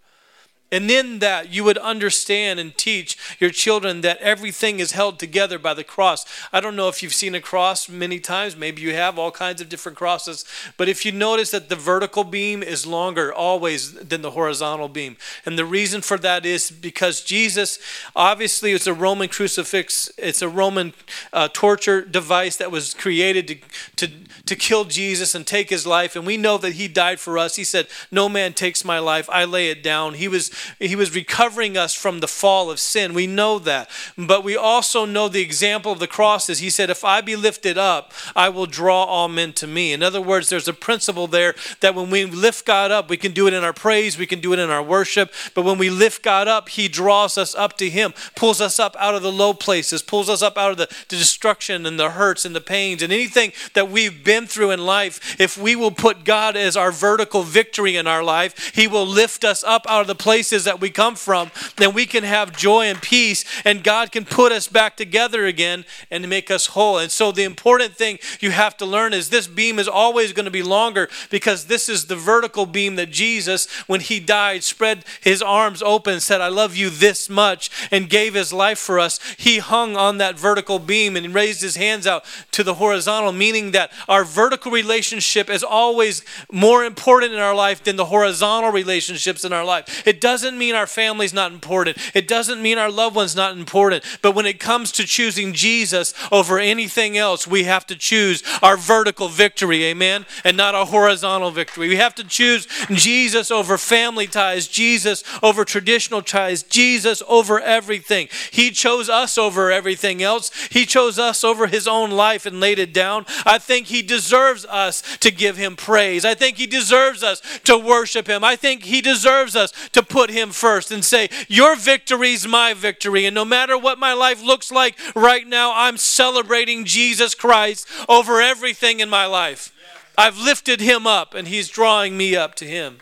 [0.72, 5.58] And in that, you would understand and teach your children that everything is held together
[5.58, 6.24] by the cross.
[6.50, 8.56] I don't know if you've seen a cross many times.
[8.56, 10.46] Maybe you have all kinds of different crosses.
[10.78, 15.18] But if you notice that the vertical beam is longer always than the horizontal beam.
[15.44, 17.78] And the reason for that is because Jesus,
[18.16, 20.94] obviously, it's a Roman crucifix, it's a Roman
[21.34, 23.56] uh, torture device that was created to,
[23.96, 24.12] to,
[24.46, 26.16] to kill Jesus and take his life.
[26.16, 27.56] And we know that he died for us.
[27.56, 30.14] He said, No man takes my life, I lay it down.
[30.14, 33.14] He was he was recovering us from the fall of sin.
[33.14, 33.90] We know that.
[34.16, 37.36] But we also know the example of the cross is he said, If I be
[37.36, 39.92] lifted up, I will draw all men to me.
[39.92, 43.32] In other words, there's a principle there that when we lift God up, we can
[43.32, 45.32] do it in our praise, we can do it in our worship.
[45.54, 48.96] But when we lift God up, he draws us up to him, pulls us up
[48.98, 52.10] out of the low places, pulls us up out of the, the destruction and the
[52.10, 55.40] hurts and the pains and anything that we've been through in life.
[55.40, 59.44] If we will put God as our vertical victory in our life, he will lift
[59.44, 62.54] us up out of the places places that we come from, then we can have
[62.54, 66.98] joy and peace, and God can put us back together again and make us whole.
[66.98, 70.44] And so, the important thing you have to learn is this beam is always going
[70.44, 75.06] to be longer because this is the vertical beam that Jesus, when he died, spread
[75.22, 79.18] his arms open, said, I love you this much, and gave his life for us.
[79.38, 83.70] He hung on that vertical beam and raised his hands out to the horizontal, meaning
[83.70, 89.44] that our vertical relationship is always more important in our life than the horizontal relationships
[89.44, 90.02] in our life.
[90.06, 91.96] It doesn't doesn't mean our family's not important.
[92.14, 94.02] It doesn't mean our loved one's not important.
[94.22, 98.76] But when it comes to choosing Jesus over anything else, we have to choose our
[98.76, 101.88] vertical victory, amen, and not a horizontal victory.
[101.88, 108.28] We have to choose Jesus over family ties, Jesus over traditional ties, Jesus over everything.
[108.50, 110.50] He chose us over everything else.
[110.72, 113.26] He chose us over his own life and laid it down.
[113.46, 116.24] I think he deserves us to give him praise.
[116.24, 118.42] I think he deserves us to worship him.
[118.42, 122.74] I think he deserves us to put him first and say, Your victory is my
[122.74, 123.26] victory.
[123.26, 128.40] And no matter what my life looks like right now, I'm celebrating Jesus Christ over
[128.40, 129.72] everything in my life.
[130.16, 132.98] I've lifted him up and he's drawing me up to him.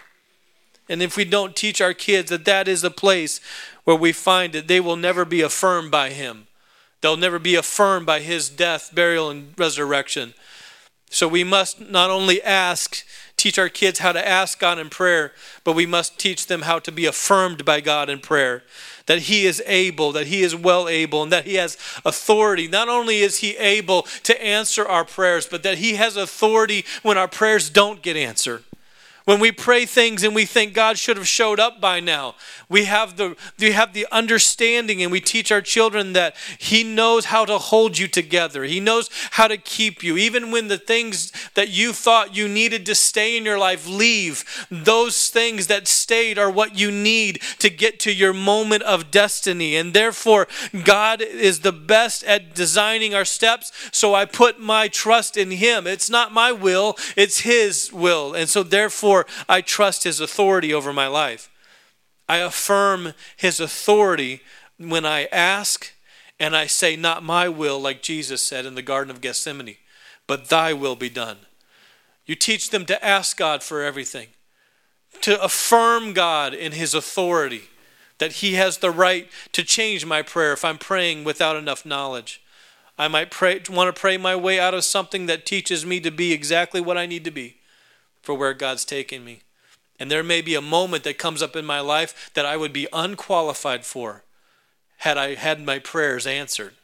[0.89, 3.41] And if we don't teach our kids that that is a place
[3.85, 6.49] where we find it, they will never be affirmed by him.
[7.01, 10.35] They'll never be affirmed by his death, burial, and resurrection.
[11.09, 13.05] So we must not only ask
[13.41, 15.33] teach our kids how to ask God in prayer,
[15.65, 18.63] but we must teach them how to be affirmed by God in prayer.
[19.07, 22.69] That He is able, that He is well able, and that He has authority.
[22.69, 27.17] Not only is He able to answer our prayers, but that He has authority when
[27.17, 28.63] our prayers don't get answered.
[29.31, 32.35] When we pray things and we think God should have showed up by now,
[32.69, 37.27] we have the we have the understanding and we teach our children that He knows
[37.27, 38.65] how to hold you together.
[38.65, 40.17] He knows how to keep you.
[40.17, 44.67] Even when the things that you thought you needed to stay in your life leave,
[44.69, 49.77] those things that stayed are what you need to get to your moment of destiny.
[49.77, 50.49] And therefore,
[50.83, 53.71] God is the best at designing our steps.
[53.93, 55.87] So I put my trust in Him.
[55.87, 58.35] It's not my will, it's His will.
[58.35, 61.51] And so therefore I trust his authority over my life.
[62.29, 64.41] I affirm his authority
[64.79, 65.93] when I ask
[66.39, 69.77] and I say, Not my will, like Jesus said in the Garden of Gethsemane,
[70.29, 71.39] but thy will be done.
[72.27, 74.29] You teach them to ask God for everything,
[75.23, 77.63] to affirm God in his authority,
[78.19, 82.41] that he has the right to change my prayer if I'm praying without enough knowledge.
[82.97, 86.11] I might pray, want to pray my way out of something that teaches me to
[86.11, 87.57] be exactly what I need to be
[88.23, 89.43] for where God's taking me.
[89.99, 92.73] And there may be a moment that comes up in my life that I would
[92.73, 94.25] be unqualified for
[94.99, 96.75] had I had my prayers answered.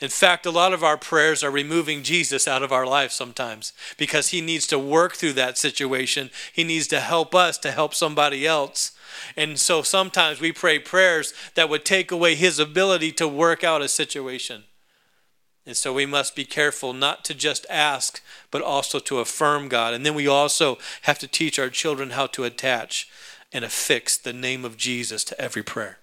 [0.00, 3.72] In fact, a lot of our prayers are removing Jesus out of our life sometimes
[3.96, 6.30] because he needs to work through that situation.
[6.52, 8.92] He needs to help us to help somebody else.
[9.36, 13.82] And so sometimes we pray prayers that would take away his ability to work out
[13.82, 14.64] a situation.
[15.66, 19.94] And so we must be careful not to just ask, but also to affirm God.
[19.94, 23.08] And then we also have to teach our children how to attach
[23.52, 25.98] and affix the name of Jesus to every prayer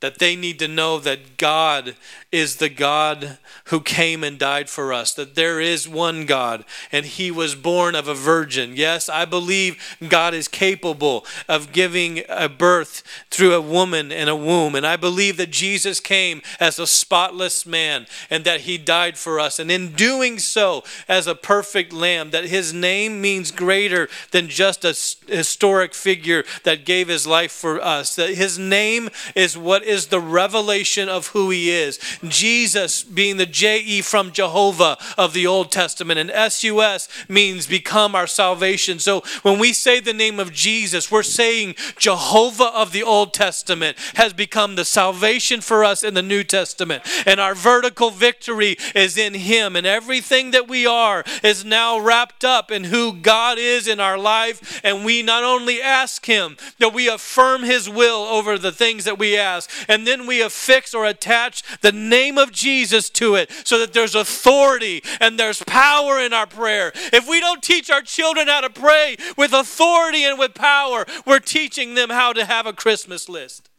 [0.00, 1.96] that they need to know that God
[2.30, 7.06] is the God who came and died for us, that there is one God and
[7.06, 8.76] he was born of a virgin.
[8.76, 14.36] Yes, I believe God is capable of giving a birth through a woman in a
[14.36, 14.74] womb.
[14.74, 19.40] And I believe that Jesus came as a spotless man and that he died for
[19.40, 19.58] us.
[19.58, 24.84] And in doing so, as a perfect lamb, that his name means greater than just
[24.84, 24.94] a
[25.32, 30.20] historic figure that gave his life for us, that his name is what is the
[30.20, 31.98] revelation of who he is.
[32.26, 38.26] Jesus being the J-E from Jehovah of the Old Testament, and S-U-S means become our
[38.26, 38.98] salvation.
[38.98, 43.96] So when we say the name of Jesus, we're saying Jehovah of the Old Testament
[44.14, 47.02] has become the salvation for us in the New Testament.
[47.26, 49.76] And our vertical victory is in him.
[49.76, 54.18] And everything that we are is now wrapped up in who God is in our
[54.18, 54.80] life.
[54.82, 59.18] And we not only ask him, that we affirm his will over the things that
[59.18, 63.78] we ask and then we affix or attach the name of Jesus to it so
[63.78, 66.92] that there's authority and there's power in our prayer.
[67.12, 71.40] If we don't teach our children how to pray with authority and with power, we're
[71.40, 73.70] teaching them how to have a Christmas list.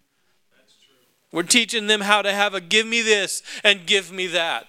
[1.32, 4.68] We're teaching them how to have a give me this and give me that.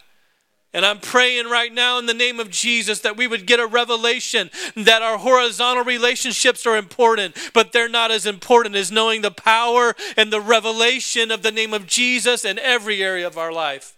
[0.79, 3.67] And I'm praying right now in the name of Jesus that we would get a
[3.67, 9.33] revelation that our horizontal relationships are important, but they're not as important as knowing the
[9.33, 13.97] power and the revelation of the name of Jesus in every area of our life.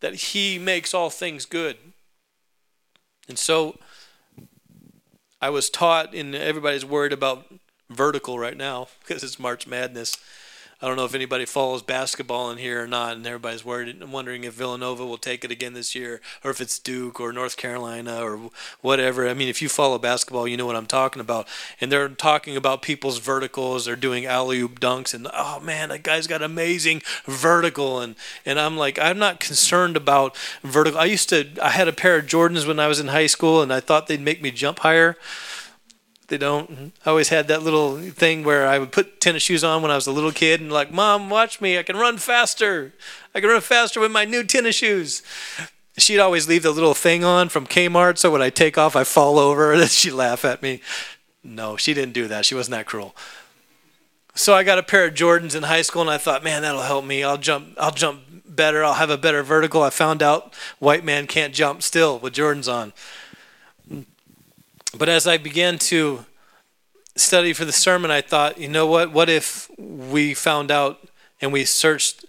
[0.00, 1.76] That He makes all things good.
[3.28, 3.78] And so
[5.40, 7.46] I was taught, and everybody's worried about
[7.88, 10.16] vertical right now because it's March Madness.
[10.82, 14.42] I don't know if anybody follows basketball in here or not, and everybody's worried, wondering
[14.42, 18.20] if Villanova will take it again this year, or if it's Duke or North Carolina
[18.20, 19.28] or whatever.
[19.28, 21.46] I mean, if you follow basketball, you know what I'm talking about.
[21.80, 23.84] And they're talking about people's verticals.
[23.84, 28.00] They're doing alley oop dunks, and oh man, that guy's got amazing vertical.
[28.00, 30.98] And and I'm like, I'm not concerned about vertical.
[30.98, 33.62] I used to, I had a pair of Jordans when I was in high school,
[33.62, 35.16] and I thought they'd make me jump higher.
[36.32, 36.94] They don't.
[37.04, 39.96] I always had that little thing where I would put tennis shoes on when I
[39.96, 41.78] was a little kid and like, Mom, watch me.
[41.78, 42.94] I can run faster.
[43.34, 45.22] I can run faster with my new tennis shoes.
[45.98, 49.04] She'd always leave the little thing on from Kmart, so when I take off, I
[49.04, 49.74] fall over.
[49.74, 50.80] And she'd laugh at me.
[51.44, 52.46] No, she didn't do that.
[52.46, 53.14] She wasn't that cruel.
[54.34, 56.80] So I got a pair of Jordans in high school, and I thought, man, that'll
[56.80, 57.22] help me.
[57.22, 57.74] I'll jump.
[57.76, 58.82] I'll jump better.
[58.82, 59.82] I'll have a better vertical.
[59.82, 62.94] I found out white man can't jump still with Jordans on.
[64.96, 66.24] But as I began to
[67.16, 69.12] study for the sermon, I thought, you know what?
[69.12, 71.08] What if we found out
[71.40, 72.24] and we searched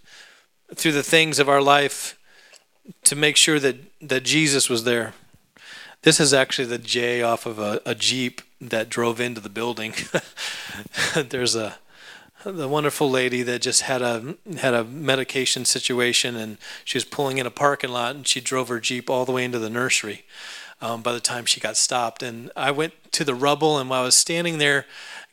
[0.74, 2.18] through the things of our life
[3.04, 5.14] to make sure that, that Jesus was there?
[6.04, 9.94] This is actually the J off of a, a Jeep that drove into the building.
[11.16, 11.78] There's a
[12.46, 17.38] the wonderful lady that just had a had a medication situation and she was pulling
[17.38, 20.26] in a parking lot and she drove her Jeep all the way into the nursery
[20.84, 22.22] um, by the time she got stopped.
[22.22, 24.86] And I went to the rubble, and while I was standing there,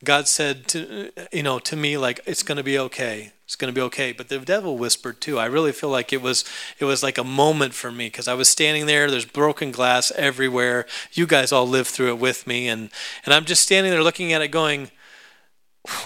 [0.03, 3.33] God said to you know to me like it's going to be okay.
[3.45, 4.13] It's going to be okay.
[4.13, 5.39] But the devil whispered too.
[5.41, 6.45] I really feel like it was
[6.79, 9.11] it was like a moment for me because I was standing there.
[9.11, 10.87] There's broken glass everywhere.
[11.13, 12.91] You guys all lived through it with me, and
[13.25, 14.93] and I'm just standing there looking at it, going,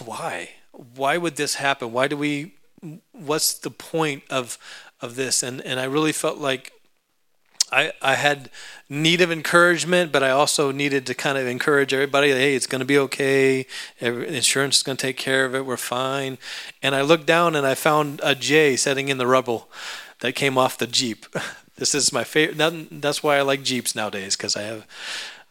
[0.05, 0.51] why?
[0.73, 1.93] Why would this happen?
[1.93, 2.55] Why do we?
[3.13, 4.59] What's the point of
[5.03, 5.43] of this?
[5.43, 6.73] And and I really felt like
[7.73, 8.51] I, I had
[8.89, 12.31] need of encouragement, but I also needed to kind of encourage everybody.
[12.31, 13.67] Hey, it's going to be okay.
[14.01, 15.67] Insurance is going to take care of it.
[15.67, 16.39] We're fine.
[16.83, 19.69] And I looked down and I found a J sitting in the rubble
[20.21, 21.27] that came off the Jeep.
[21.77, 22.91] This is my favorite.
[23.03, 24.87] That's why I like Jeeps nowadays because I have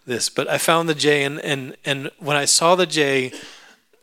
[0.05, 0.29] this.
[0.29, 3.33] But I found the J, and and and when I saw the J,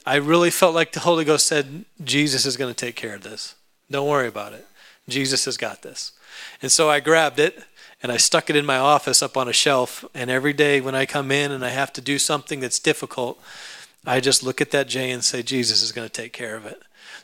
[0.05, 3.23] I really felt like the Holy Ghost said, "Jesus is going to take care of
[3.23, 3.55] this.
[3.91, 4.67] Don't worry about it.
[5.09, 6.13] Jesus has got this."
[6.61, 7.65] And so I grabbed it
[8.03, 10.05] and I stuck it in my office up on a shelf.
[10.15, 13.41] And every day when I come in and I have to do something that's difficult,
[14.07, 16.65] I just look at that J and say, Jesus is going to take care of
[16.65, 16.83] it.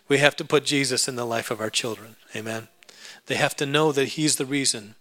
[0.08, 2.16] We have to put Jesus in the life of our children.
[2.34, 2.68] Amen.
[3.26, 4.94] They have to know that He's the reason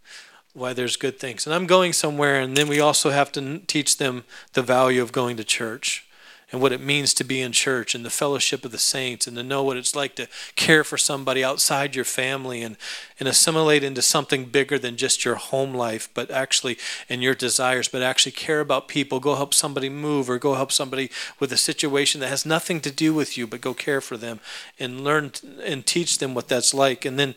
[0.53, 1.45] why there's good things.
[1.45, 5.11] And I'm going somewhere, and then we also have to teach them the value of
[5.11, 6.04] going to church
[6.51, 9.35] and what it means to be in church and the fellowship of the saints and
[9.35, 12.77] to know what it's like to care for somebody outside your family and,
[13.19, 16.77] and assimilate into something bigger than just your home life, but actually
[17.09, 19.19] and your desires, but actually care about people.
[19.19, 21.09] Go help somebody move or go help somebody
[21.39, 24.39] with a situation that has nothing to do with you, but go care for them
[24.79, 25.31] and learn
[25.63, 27.05] and teach them what that's like.
[27.05, 27.35] And then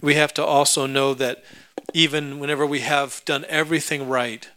[0.00, 1.42] we have to also know that
[1.94, 4.48] even whenever we have done everything right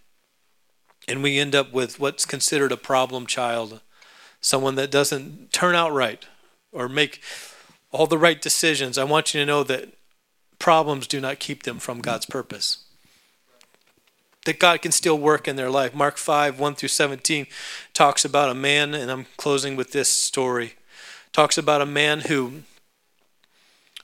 [1.07, 3.81] and we end up with what's considered a problem child,
[4.41, 6.25] someone that doesn't turn out right
[6.71, 7.21] or make
[7.91, 9.89] all the right decisions, I want you to know that
[10.59, 12.83] problems do not keep them from God's purpose.
[14.45, 15.93] That God can still work in their life.
[15.93, 17.47] Mark 5, 1 through 17
[17.93, 20.75] talks about a man, and I'm closing with this story.
[21.31, 22.63] Talks about a man who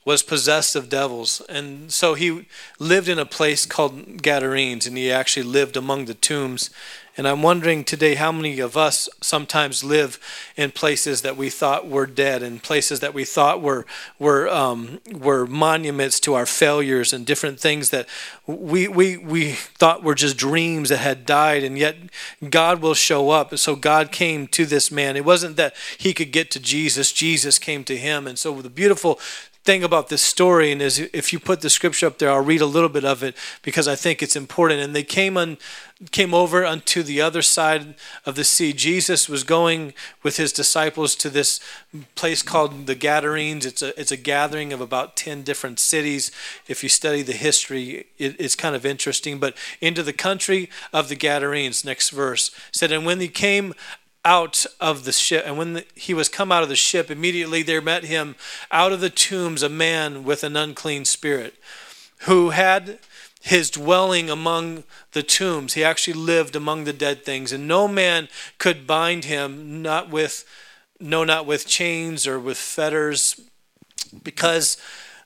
[0.06, 1.42] was possessed of devils.
[1.48, 2.46] And so he
[2.78, 6.70] lived in a place called Gadarenes, and he actually lived among the tombs.
[7.16, 10.18] And I'm wondering today how many of us sometimes live
[10.54, 13.86] in places that we thought were dead, and places that we thought were
[14.18, 18.06] were um, were monuments to our failures and different things that
[18.46, 21.96] we we we thought were just dreams that had died, and yet
[22.50, 23.50] God will show up.
[23.50, 25.16] And so God came to this man.
[25.16, 28.26] It wasn't that he could get to Jesus; Jesus came to him.
[28.26, 29.18] And so the beautiful
[29.66, 32.60] thing about this story and is if you put the scripture up there i'll read
[32.60, 34.80] a little bit of it because i think it's important.
[34.80, 35.58] And they came on
[36.10, 37.94] came over unto the other side
[38.26, 38.74] of the sea.
[38.74, 41.58] Jesus was going with his disciples to this
[42.14, 43.64] place called the gadarenes.
[43.64, 46.30] It's a, it's a gathering of about 10 different cities.
[46.68, 49.38] If you study the history it, it's kind of interesting.
[49.38, 52.50] But into the country of the gadarenes next verse.
[52.72, 53.72] Said and when he came
[54.26, 55.44] out of the ship.
[55.46, 58.34] And when the, he was come out of the ship, immediately there met him
[58.72, 61.54] out of the tombs a man with an unclean spirit
[62.22, 62.98] who had
[63.40, 65.74] his dwelling among the tombs.
[65.74, 70.44] He actually lived among the dead things, and no man could bind him, not with
[70.98, 73.40] no, not with chains or with fetters,
[74.24, 74.76] because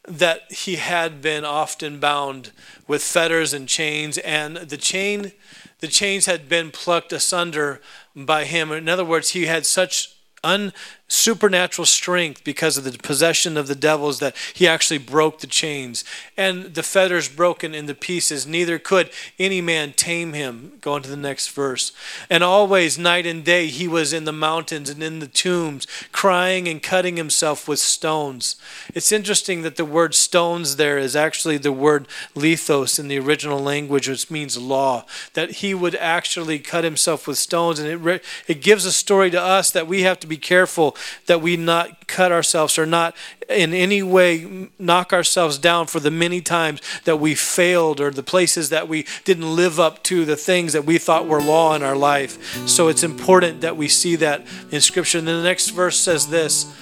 [0.06, 2.50] that he had been often bound
[2.86, 5.32] with fetters and chains, and the chain
[5.80, 7.80] the chains had been plucked asunder
[8.14, 8.70] by him.
[8.72, 10.72] In other words, he had such un
[11.10, 16.04] supernatural strength because of the possession of the devils that he actually broke the chains.
[16.36, 18.46] And the fetters broken into pieces.
[18.46, 20.72] Neither could any man tame him.
[20.80, 21.92] Go on to the next verse.
[22.30, 26.68] And always night and day he was in the mountains and in the tombs crying
[26.68, 28.54] and cutting himself with stones.
[28.94, 32.06] It's interesting that the word stones there is actually the word
[32.36, 35.04] lithos in the original language which means law.
[35.34, 37.80] That he would actually cut himself with stones.
[37.80, 40.96] And it, it gives a story to us that we have to be careful
[41.26, 43.16] that we not cut ourselves or not
[43.48, 48.22] in any way knock ourselves down for the many times that we failed or the
[48.22, 51.82] places that we didn't live up to the things that we thought were law in
[51.82, 52.68] our life.
[52.68, 55.18] So it's important that we see that in Scripture.
[55.18, 56.72] And the next verse says this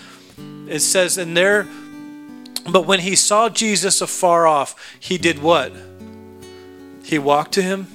[0.68, 1.66] it says, And there,
[2.70, 5.72] but when he saw Jesus afar off, he did what?
[7.02, 7.86] He walked to him.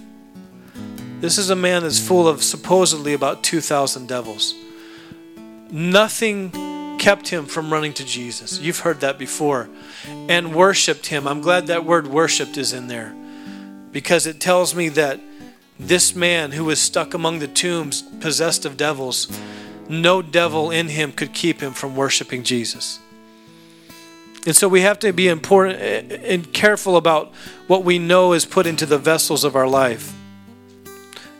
[1.20, 4.56] This is a man that's full of supposedly about 2,000 devils.
[5.74, 8.60] Nothing kept him from running to Jesus.
[8.60, 9.68] You've heard that before.
[10.30, 11.28] And worshiped him.
[11.28, 13.16] I'm glad that word worshiped is in there
[13.92, 15.20] because it tells me that
[15.80, 19.28] this man who was stuck among the tombs, possessed of devils,
[19.90, 23.00] no devil in him could keep him from worshiping Jesus.
[24.46, 27.34] And so we have to be important eh, eh, and careful about
[27.66, 30.14] what we know is put into the vessels of our life.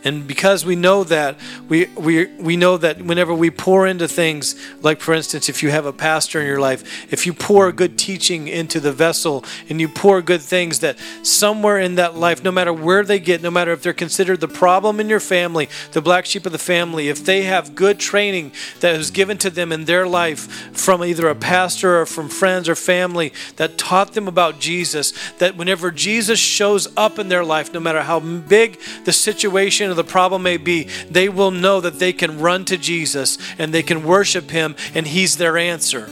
[0.04, 1.38] And because we know that,
[1.70, 5.72] we, we, we know that whenever we pour into things, like for instance, if you
[5.72, 9.80] have a pastor in your life, if you pour good teaching into the vessel and
[9.80, 13.50] you pour good things, that somewhere in that life, no matter where they get, no
[13.50, 17.08] matter if they're considered the problem in your family, the black sheep of the family,
[17.08, 18.52] if they have good training
[18.82, 22.68] that is given to them in their life from either a pastor or from friends
[22.68, 27.74] or family that taught them about Jesus, that whenever Jesus shows up in their life,
[27.74, 32.14] no matter how big the situation the problem may be, they will know that they
[32.14, 36.06] can run to Jesus and they can worship Him, and He's their answer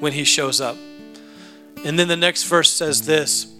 [0.00, 0.76] when He shows up.
[1.84, 3.54] And then the next verse says this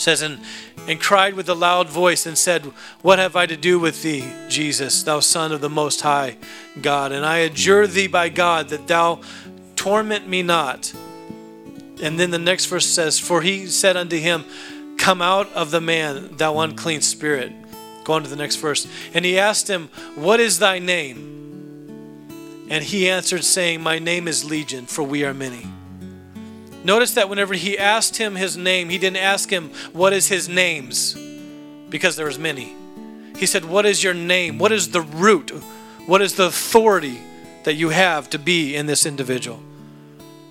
[0.00, 0.40] says, and,
[0.88, 2.64] and cried with a loud voice and said,
[3.02, 6.36] What have I to do with thee, Jesus, thou Son of the Most High
[6.80, 7.12] God?
[7.12, 9.20] And I adjure thee by God that thou
[9.76, 10.92] torment me not.
[12.02, 14.44] And then the next verse says, For he said unto him,
[14.96, 17.52] Come out of the man, thou unclean spirit.
[18.04, 18.86] Go on to the next verse.
[19.14, 22.66] And he asked him, What is thy name?
[22.68, 25.66] And he answered, saying, My name is Legion, for we are many.
[26.82, 30.48] Notice that whenever he asked him his name, he didn't ask him, What is his
[30.48, 31.16] names?
[31.90, 32.74] Because there was many.
[33.36, 34.58] He said, What is your name?
[34.58, 35.50] What is the root?
[36.06, 37.20] What is the authority
[37.64, 39.60] that you have to be in this individual?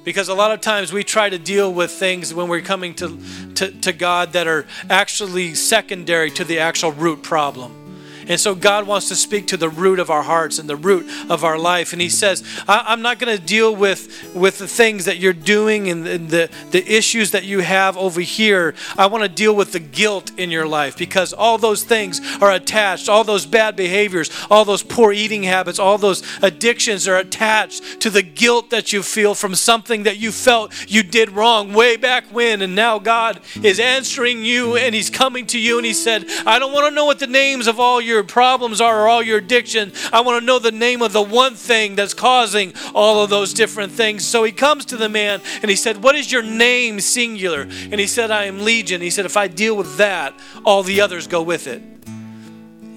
[0.03, 3.19] Because a lot of times we try to deal with things when we're coming to,
[3.55, 7.88] to, to God that are actually secondary to the actual root problem.
[8.29, 11.09] And so God wants to speak to the root of our hearts and the root
[11.29, 11.93] of our life.
[11.93, 15.33] And He says, I, am not going to deal with, with the things that you're
[15.33, 18.75] doing and the, the, the issues that you have over here.
[18.97, 22.51] I want to deal with the guilt in your life because all those things are
[22.51, 27.99] attached, all those bad behaviors, all those poor eating habits, all those addictions are attached
[28.01, 31.97] to the guilt that you feel from something that you felt you did wrong way
[31.97, 32.61] back when.
[32.61, 36.59] And now God is answering you and He's coming to you and He said, I
[36.59, 39.37] don't want to know what the names of all your problems are or all your
[39.37, 39.91] addiction.
[40.11, 43.53] I want to know the name of the one thing that's causing all of those
[43.53, 44.25] different things.
[44.25, 47.61] So He comes to the man and He said, What is your name, singular?
[47.61, 49.01] And he said, I am Legion.
[49.01, 50.33] He said, If I deal with that,
[50.65, 51.81] all the others go with it.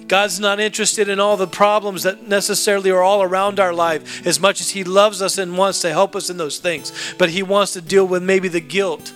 [0.09, 4.39] God's not interested in all the problems that necessarily are all around our life as
[4.39, 6.93] much as He loves us and wants to help us in those things.
[7.19, 9.13] But He wants to deal with maybe the guilt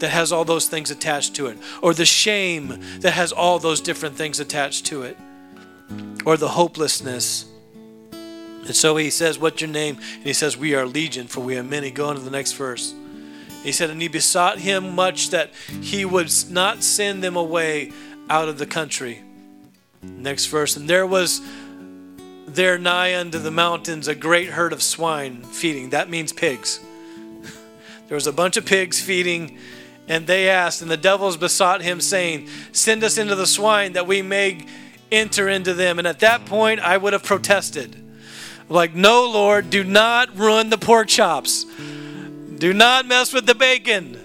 [0.00, 3.80] that has all those things attached to it, or the shame that has all those
[3.80, 5.16] different things attached to it,
[6.24, 7.46] or the hopelessness.
[8.12, 9.96] And so He says, What's your name?
[9.96, 11.90] And He says, We are Legion, for we are many.
[11.90, 12.94] Go on to the next verse.
[13.62, 17.92] He said, And He besought Him much that He would not send them away
[18.28, 19.22] out of the country.
[20.02, 20.76] Next verse.
[20.76, 21.40] And there was
[22.46, 25.90] there nigh unto the mountains a great herd of swine feeding.
[25.90, 26.80] That means pigs.
[28.08, 29.58] there was a bunch of pigs feeding,
[30.08, 34.06] and they asked, and the devils besought him, saying, Send us into the swine that
[34.06, 34.66] we may
[35.12, 35.98] enter into them.
[35.98, 37.96] And at that point, I would have protested.
[38.68, 41.66] Like, no, Lord, do not ruin the pork chops.
[42.58, 44.16] Do not mess with the bacon.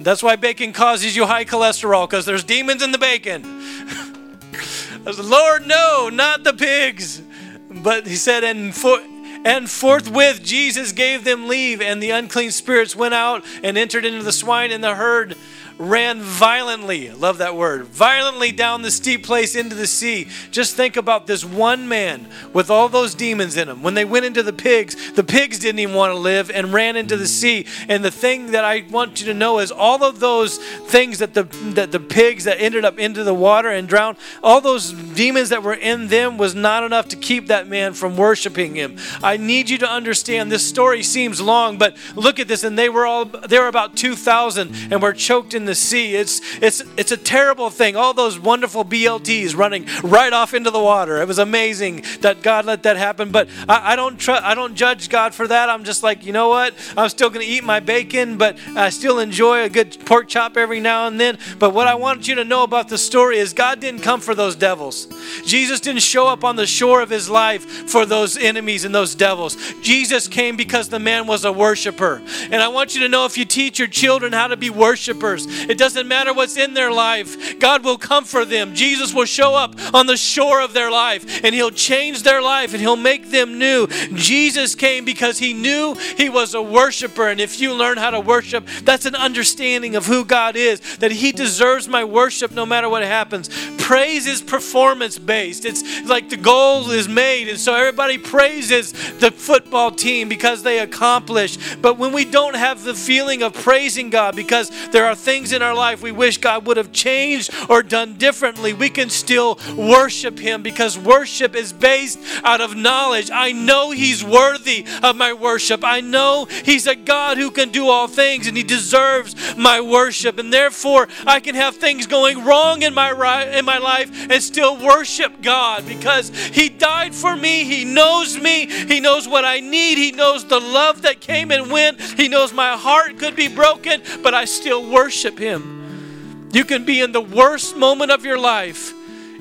[0.00, 3.42] That's why bacon causes you high cholesterol, because there's demons in the bacon.
[5.06, 7.22] I said, Lord, no, not the pigs.
[7.70, 8.98] But he said, and for,
[9.44, 14.22] and forthwith Jesus gave them leave, and the unclean spirits went out and entered into
[14.22, 15.36] the swine, and the herd
[15.80, 20.28] ran violently, love that word, violently down the steep place into the sea.
[20.50, 23.82] Just think about this one man with all those demons in him.
[23.82, 26.96] When they went into the pigs, the pigs didn't even want to live and ran
[26.96, 27.66] into the sea.
[27.88, 31.32] And the thing that I want you to know is all of those things that
[31.32, 35.48] the that the pigs that ended up into the water and drowned, all those demons
[35.48, 38.98] that were in them was not enough to keep that man from worshiping him.
[39.22, 42.90] I need you to understand this story seems long, but look at this and they
[42.90, 46.14] were all they were about 2000 and were choked in the sea.
[46.16, 47.96] It's, it's, it's a terrible thing.
[47.96, 51.20] All those wonderful BLTs running right off into the water.
[51.20, 53.30] It was amazing that God let that happen.
[53.30, 55.68] But I, I don't tr- I don't judge God for that.
[55.68, 56.74] I'm just like, you know what?
[56.96, 60.56] I'm still going to eat my bacon, but I still enjoy a good pork chop
[60.56, 61.38] every now and then.
[61.58, 64.34] But what I want you to know about the story is God didn't come for
[64.34, 65.06] those devils.
[65.44, 69.14] Jesus didn't show up on the shore of his life for those enemies and those
[69.14, 69.56] devils.
[69.82, 72.22] Jesus came because the man was a worshiper.
[72.50, 75.46] And I want you to know if you teach your children how to be worshipers,
[75.68, 77.58] it doesn't matter what's in their life.
[77.58, 78.74] God will comfort them.
[78.74, 82.72] Jesus will show up on the shore of their life and he'll change their life
[82.72, 83.86] and he'll make them new.
[84.14, 87.28] Jesus came because he knew he was a worshiper.
[87.28, 91.12] And if you learn how to worship, that's an understanding of who God is, that
[91.12, 93.48] he deserves my worship no matter what happens.
[93.78, 95.64] Praise is performance based.
[95.64, 97.48] It's like the goal is made.
[97.48, 101.76] And so everybody praises the football team because they accomplish.
[101.76, 105.62] But when we don't have the feeling of praising God because there are things in
[105.62, 110.38] our life we wish God would have changed or done differently, we can still worship
[110.38, 113.30] Him because worship is based out of knowledge.
[113.32, 115.84] I know He's worthy of my worship.
[115.84, 120.38] I know He's a God who can do all things and He deserves my worship.
[120.38, 123.10] And therefore, I can have things going wrong in my,
[123.56, 127.64] in my life and still worship God because He died for me.
[127.64, 128.66] He knows me.
[128.66, 129.98] He knows what I need.
[129.98, 132.00] He knows the love that came and went.
[132.00, 136.48] He knows my heart could be broken, but I still worship him.
[136.52, 138.92] You can be in the worst moment of your life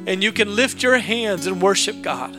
[0.06, 2.36] and you can lift your hands and worship God.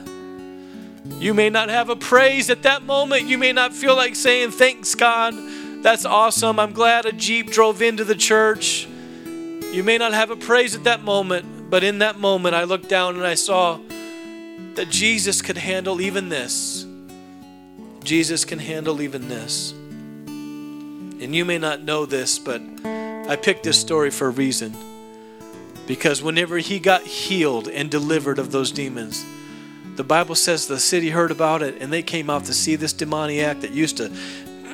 [1.18, 3.24] You may not have a praise at that moment.
[3.24, 5.34] You may not feel like saying, Thanks, God.
[5.82, 6.58] That's awesome.
[6.58, 8.86] I'm glad a Jeep drove into the church.
[9.24, 12.88] You may not have a praise at that moment, but in that moment, I looked
[12.88, 13.78] down and I saw
[14.74, 16.86] that Jesus could handle even this.
[18.02, 19.72] Jesus can handle even this.
[19.72, 22.60] And you may not know this, but
[23.30, 24.74] I picked this story for a reason.
[25.86, 29.24] Because whenever he got healed and delivered of those demons,
[29.94, 32.92] the Bible says the city heard about it and they came out to see this
[32.92, 34.10] demoniac that used to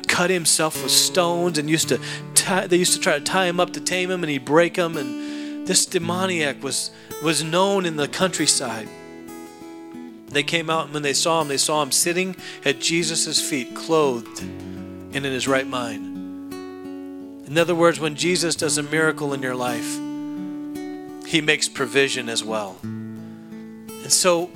[0.07, 1.99] cut himself with stones and used to
[2.33, 4.75] tie, they used to try to tie him up to tame him and he'd break
[4.75, 6.89] him and this demoniac was
[7.21, 8.89] was known in the countryside.
[10.29, 12.35] They came out and when they saw him, they saw him sitting
[12.65, 16.06] at Jesus' feet, clothed and in his right mind.
[17.47, 19.95] In other words, when Jesus does a miracle in your life,
[21.25, 22.77] he makes provision as well.
[22.83, 24.49] And so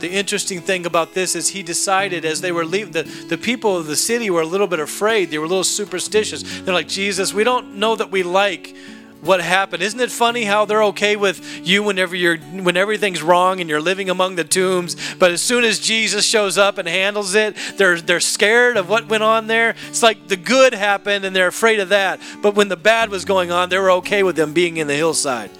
[0.00, 3.76] the interesting thing about this is he decided as they were leaving, the, the people
[3.76, 5.30] of the city were a little bit afraid.
[5.30, 6.42] They were a little superstitious.
[6.60, 8.76] They're like, Jesus, we don't know that we like
[9.24, 9.82] what happened.
[9.82, 13.80] Isn't it funny how they're okay with you whenever you're when everything's wrong and you're
[13.80, 18.00] living among the tombs, but as soon as Jesus shows up and handles it, they're
[18.00, 19.74] they're scared of what went on there.
[19.88, 22.20] It's like the good happened and they're afraid of that.
[22.42, 24.94] But when the bad was going on, they were okay with them being in the
[24.94, 25.50] hillside.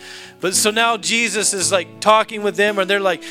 [0.41, 3.23] But so now Jesus is like talking with them and they're like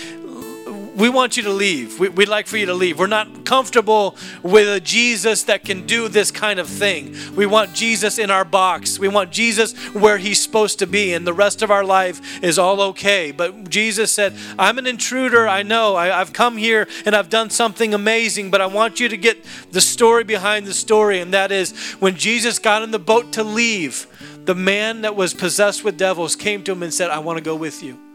[0.95, 1.99] we want you to leave.
[1.99, 2.99] We, would like for you to leave.
[2.99, 7.15] We're not comfortable with a Jesus that can do this kind of thing.
[7.35, 8.99] We want Jesus in our box.
[8.99, 12.59] We want Jesus where he's supposed to be, and the rest of our life is
[12.59, 13.31] all okay.
[13.31, 15.47] But Jesus said, I'm an intruder.
[15.47, 15.95] I know.
[15.95, 19.43] I, I've come here and I've done something amazing, but I want you to get
[19.71, 23.43] the story behind the story, and that is when Jesus got in the boat to
[23.43, 24.07] leave,
[24.45, 27.43] the man that was possessed with devils came to him and said, I want to
[27.43, 28.12] go with you.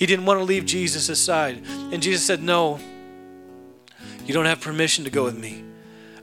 [0.00, 1.62] He didn't want to leave Jesus aside.
[1.92, 2.80] And Jesus said, No,
[4.24, 5.62] you don't have permission to go with me.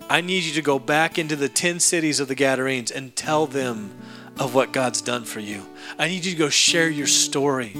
[0.09, 3.45] I need you to go back into the 10 cities of the Gadarenes and tell
[3.45, 3.95] them
[4.39, 5.63] of what God's done for you.
[5.97, 7.73] I need you to go share your story.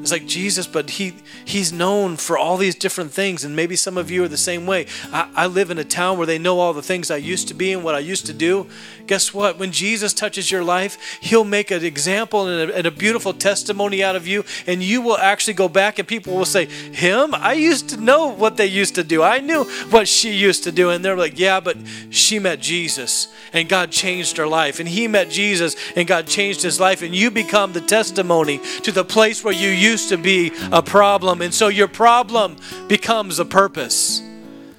[0.00, 3.98] It's like Jesus, but he he's known for all these different things, and maybe some
[3.98, 4.86] of you are the same way.
[5.12, 7.54] I, I live in a town where they know all the things I used to
[7.54, 8.66] be and what I used to do.
[9.06, 9.58] Guess what?
[9.58, 14.02] When Jesus touches your life, he'll make an example and a, and a beautiful testimony
[14.02, 17.34] out of you, and you will actually go back and people will say, Him?
[17.34, 19.22] I used to know what they used to do.
[19.22, 20.88] I knew what she used to do.
[20.88, 21.76] And they're like, Yeah, but
[22.08, 24.80] she met Jesus and God changed her life.
[24.80, 27.02] And he met Jesus and God changed his life.
[27.02, 31.42] And you become the testimony to the place where you used to be a problem.
[31.42, 32.56] And so your problem
[32.88, 34.20] becomes a purpose.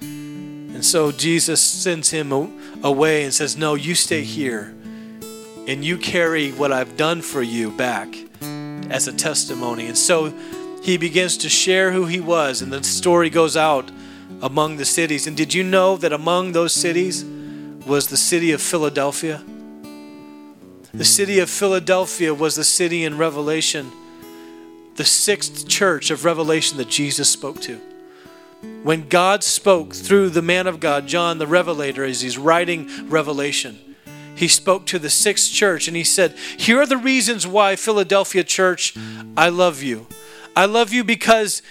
[0.00, 2.32] And so Jesus sends him
[2.82, 4.74] away and says, No, you stay here.
[5.68, 8.08] And you carry what I've done for you back
[8.90, 9.86] as a testimony.
[9.86, 10.34] And so
[10.82, 12.62] he begins to share who he was.
[12.62, 13.90] And the story goes out
[14.40, 15.28] among the cities.
[15.28, 17.24] And did you know that among those cities,
[17.86, 19.42] was the city of Philadelphia.
[20.94, 23.90] The city of Philadelphia was the city in Revelation,
[24.96, 27.80] the sixth church of Revelation that Jesus spoke to.
[28.82, 33.78] When God spoke through the man of God, John the Revelator, as he's writing Revelation,
[34.34, 38.44] he spoke to the sixth church and he said, Here are the reasons why, Philadelphia
[38.44, 38.94] church,
[39.36, 40.06] I love you.
[40.54, 41.62] I love you because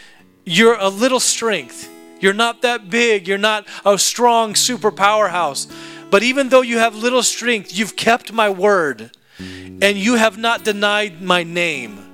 [0.46, 1.90] you're a little strength.
[2.20, 3.28] You're not that big.
[3.28, 5.68] You're not a strong super powerhouse.
[6.12, 10.66] But even though you have little strength, you've kept my word and you have not
[10.66, 12.06] denied my name.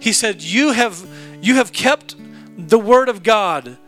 [0.00, 1.06] He said, You have
[1.40, 2.16] you have kept
[2.58, 3.78] the word of God,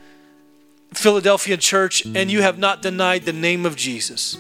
[0.95, 4.39] Philadelphia church, and you have not denied the name of Jesus.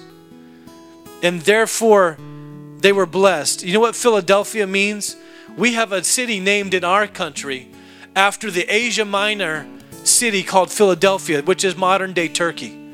[1.20, 2.16] And therefore
[2.78, 3.64] they were blessed.
[3.64, 5.16] You know what Philadelphia means?
[5.56, 7.68] We have a city named in our country
[8.14, 9.66] after the Asia Minor
[10.04, 12.85] city called Philadelphia, which is modern day Turkey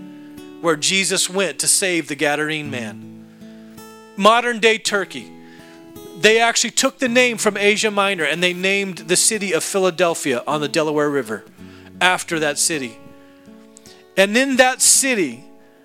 [0.62, 3.26] where Jesus went to save the Gadarene man.
[4.16, 5.30] Modern day Turkey.
[6.20, 10.42] They actually took the name from Asia Minor and they named the city of Philadelphia
[10.46, 11.44] on the Delaware River
[12.00, 12.96] after that city.
[14.16, 15.44] And in that city,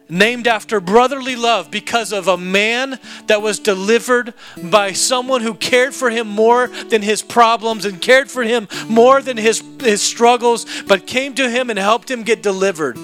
[0.10, 5.94] named after brotherly love because of a man that was delivered by someone who cared
[5.94, 10.66] for him more than his problems and cared for him more than his, his struggles,
[10.84, 12.98] but came to him and helped him get delivered.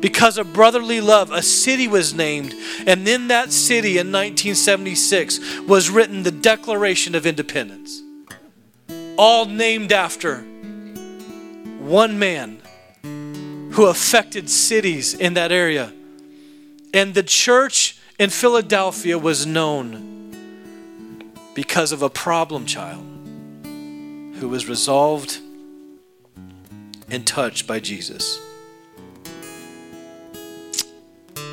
[0.00, 2.54] Because of brotherly love, a city was named,
[2.86, 8.02] and in that city in 1976 was written the Declaration of Independence.
[9.16, 10.38] All named after
[11.78, 12.60] one man
[13.72, 15.92] who affected cities in that area.
[16.92, 20.34] And the church in Philadelphia was known
[21.54, 23.04] because of a problem child
[24.36, 25.38] who was resolved
[27.08, 28.40] and touched by Jesus.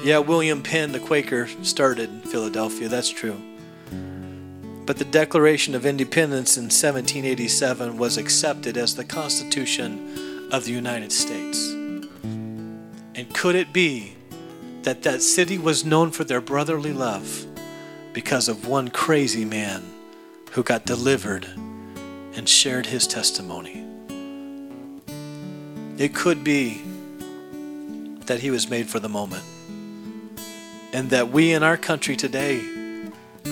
[0.08, 2.88] Yeah, William Penn, the Quaker, started in Philadelphia.
[2.88, 3.42] That's true.
[4.86, 11.12] But the Declaration of Independence in 1787 was accepted as the Constitution of the United
[11.12, 11.72] States.
[11.72, 14.16] And could it be
[14.84, 17.46] that that city was known for their brotherly love
[18.14, 19.84] because of one crazy man
[20.52, 21.48] who got delivered
[22.34, 23.86] and shared his testimony?
[25.98, 26.82] It could be
[28.28, 29.44] that he was made for the moment
[30.98, 32.60] and that we in our country today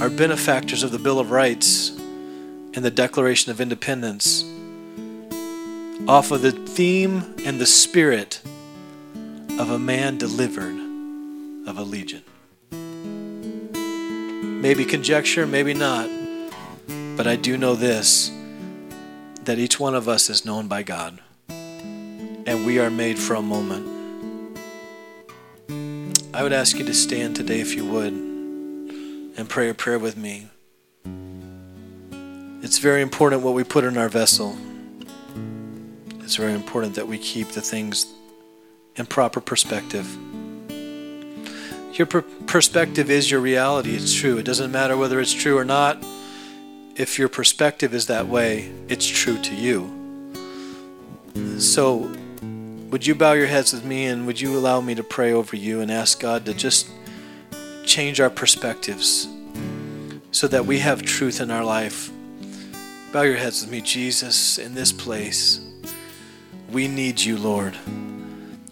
[0.01, 4.43] are benefactors of the Bill of Rights and the Declaration of Independence
[6.07, 8.41] off of the theme and the spirit
[9.59, 10.73] of a man delivered
[11.67, 12.23] of a legion.
[14.59, 16.09] Maybe conjecture, maybe not,
[17.15, 18.31] but I do know this
[19.43, 21.21] that each one of us is known by God.
[21.47, 23.94] and we are made for a moment.
[26.35, 30.17] I would ask you to stand today if you would and pray a prayer with
[30.17, 30.49] me.
[32.61, 34.57] It's very important what we put in our vessel.
[36.19, 38.05] It's very important that we keep the things
[38.97, 40.13] in proper perspective.
[41.93, 43.95] Your per- perspective is your reality.
[43.95, 44.37] It's true.
[44.37, 46.03] It doesn't matter whether it's true or not.
[46.97, 49.89] If your perspective is that way, it's true to you.
[51.59, 52.13] So,
[52.89, 55.55] would you bow your heads with me and would you allow me to pray over
[55.55, 56.87] you and ask God to just
[57.83, 59.27] change our perspectives
[60.31, 62.11] so that we have truth in our life?
[63.11, 65.61] Bow your heads with me, Jesus, in this place.
[66.71, 67.75] We need you, Lord.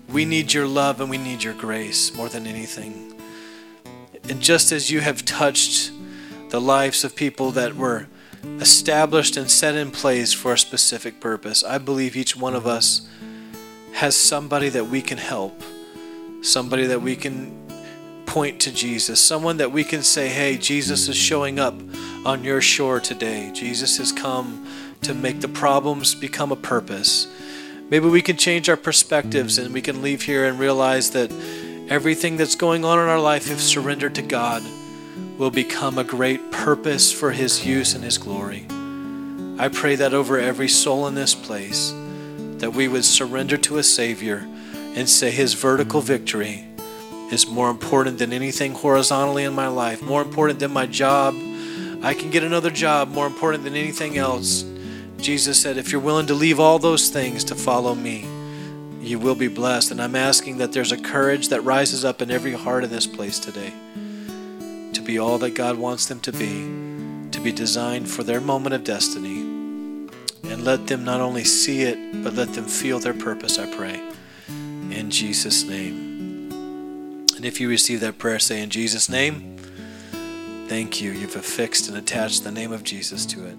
[0.09, 3.19] We need your love and we need your grace more than anything.
[4.29, 5.91] And just as you have touched
[6.49, 8.07] the lives of people that were
[8.59, 13.07] established and set in place for a specific purpose, I believe each one of us
[13.93, 15.61] has somebody that we can help,
[16.41, 17.59] somebody that we can
[18.25, 21.75] point to Jesus, someone that we can say, hey, Jesus is showing up
[22.25, 23.51] on your shore today.
[23.53, 24.67] Jesus has come
[25.01, 27.27] to make the problems become a purpose.
[27.89, 31.31] Maybe we can change our perspectives and we can leave here and realize that
[31.89, 34.63] Everything that's going on in our life, if surrendered to God,
[35.37, 38.65] will become a great purpose for His use and His glory.
[39.59, 41.91] I pray that over every soul in this place,
[42.63, 44.47] that we would surrender to a Savior
[44.95, 46.65] and say His vertical victory
[47.29, 51.35] is more important than anything horizontally in my life, more important than my job.
[52.01, 54.63] I can get another job, more important than anything else.
[55.17, 58.25] Jesus said, If you're willing to leave all those things to follow me,
[59.01, 59.91] you will be blessed.
[59.91, 63.05] And I'm asking that there's a courage that rises up in every heart in this
[63.05, 63.73] place today
[64.93, 68.73] to be all that God wants them to be, to be designed for their moment
[68.73, 69.42] of destiny.
[70.43, 74.01] And let them not only see it, but let them feel their purpose, I pray.
[74.47, 76.51] In Jesus' name.
[77.35, 79.57] And if you receive that prayer, say, In Jesus' name,
[80.67, 81.11] thank you.
[81.11, 83.57] You've affixed and attached the name of Jesus to it.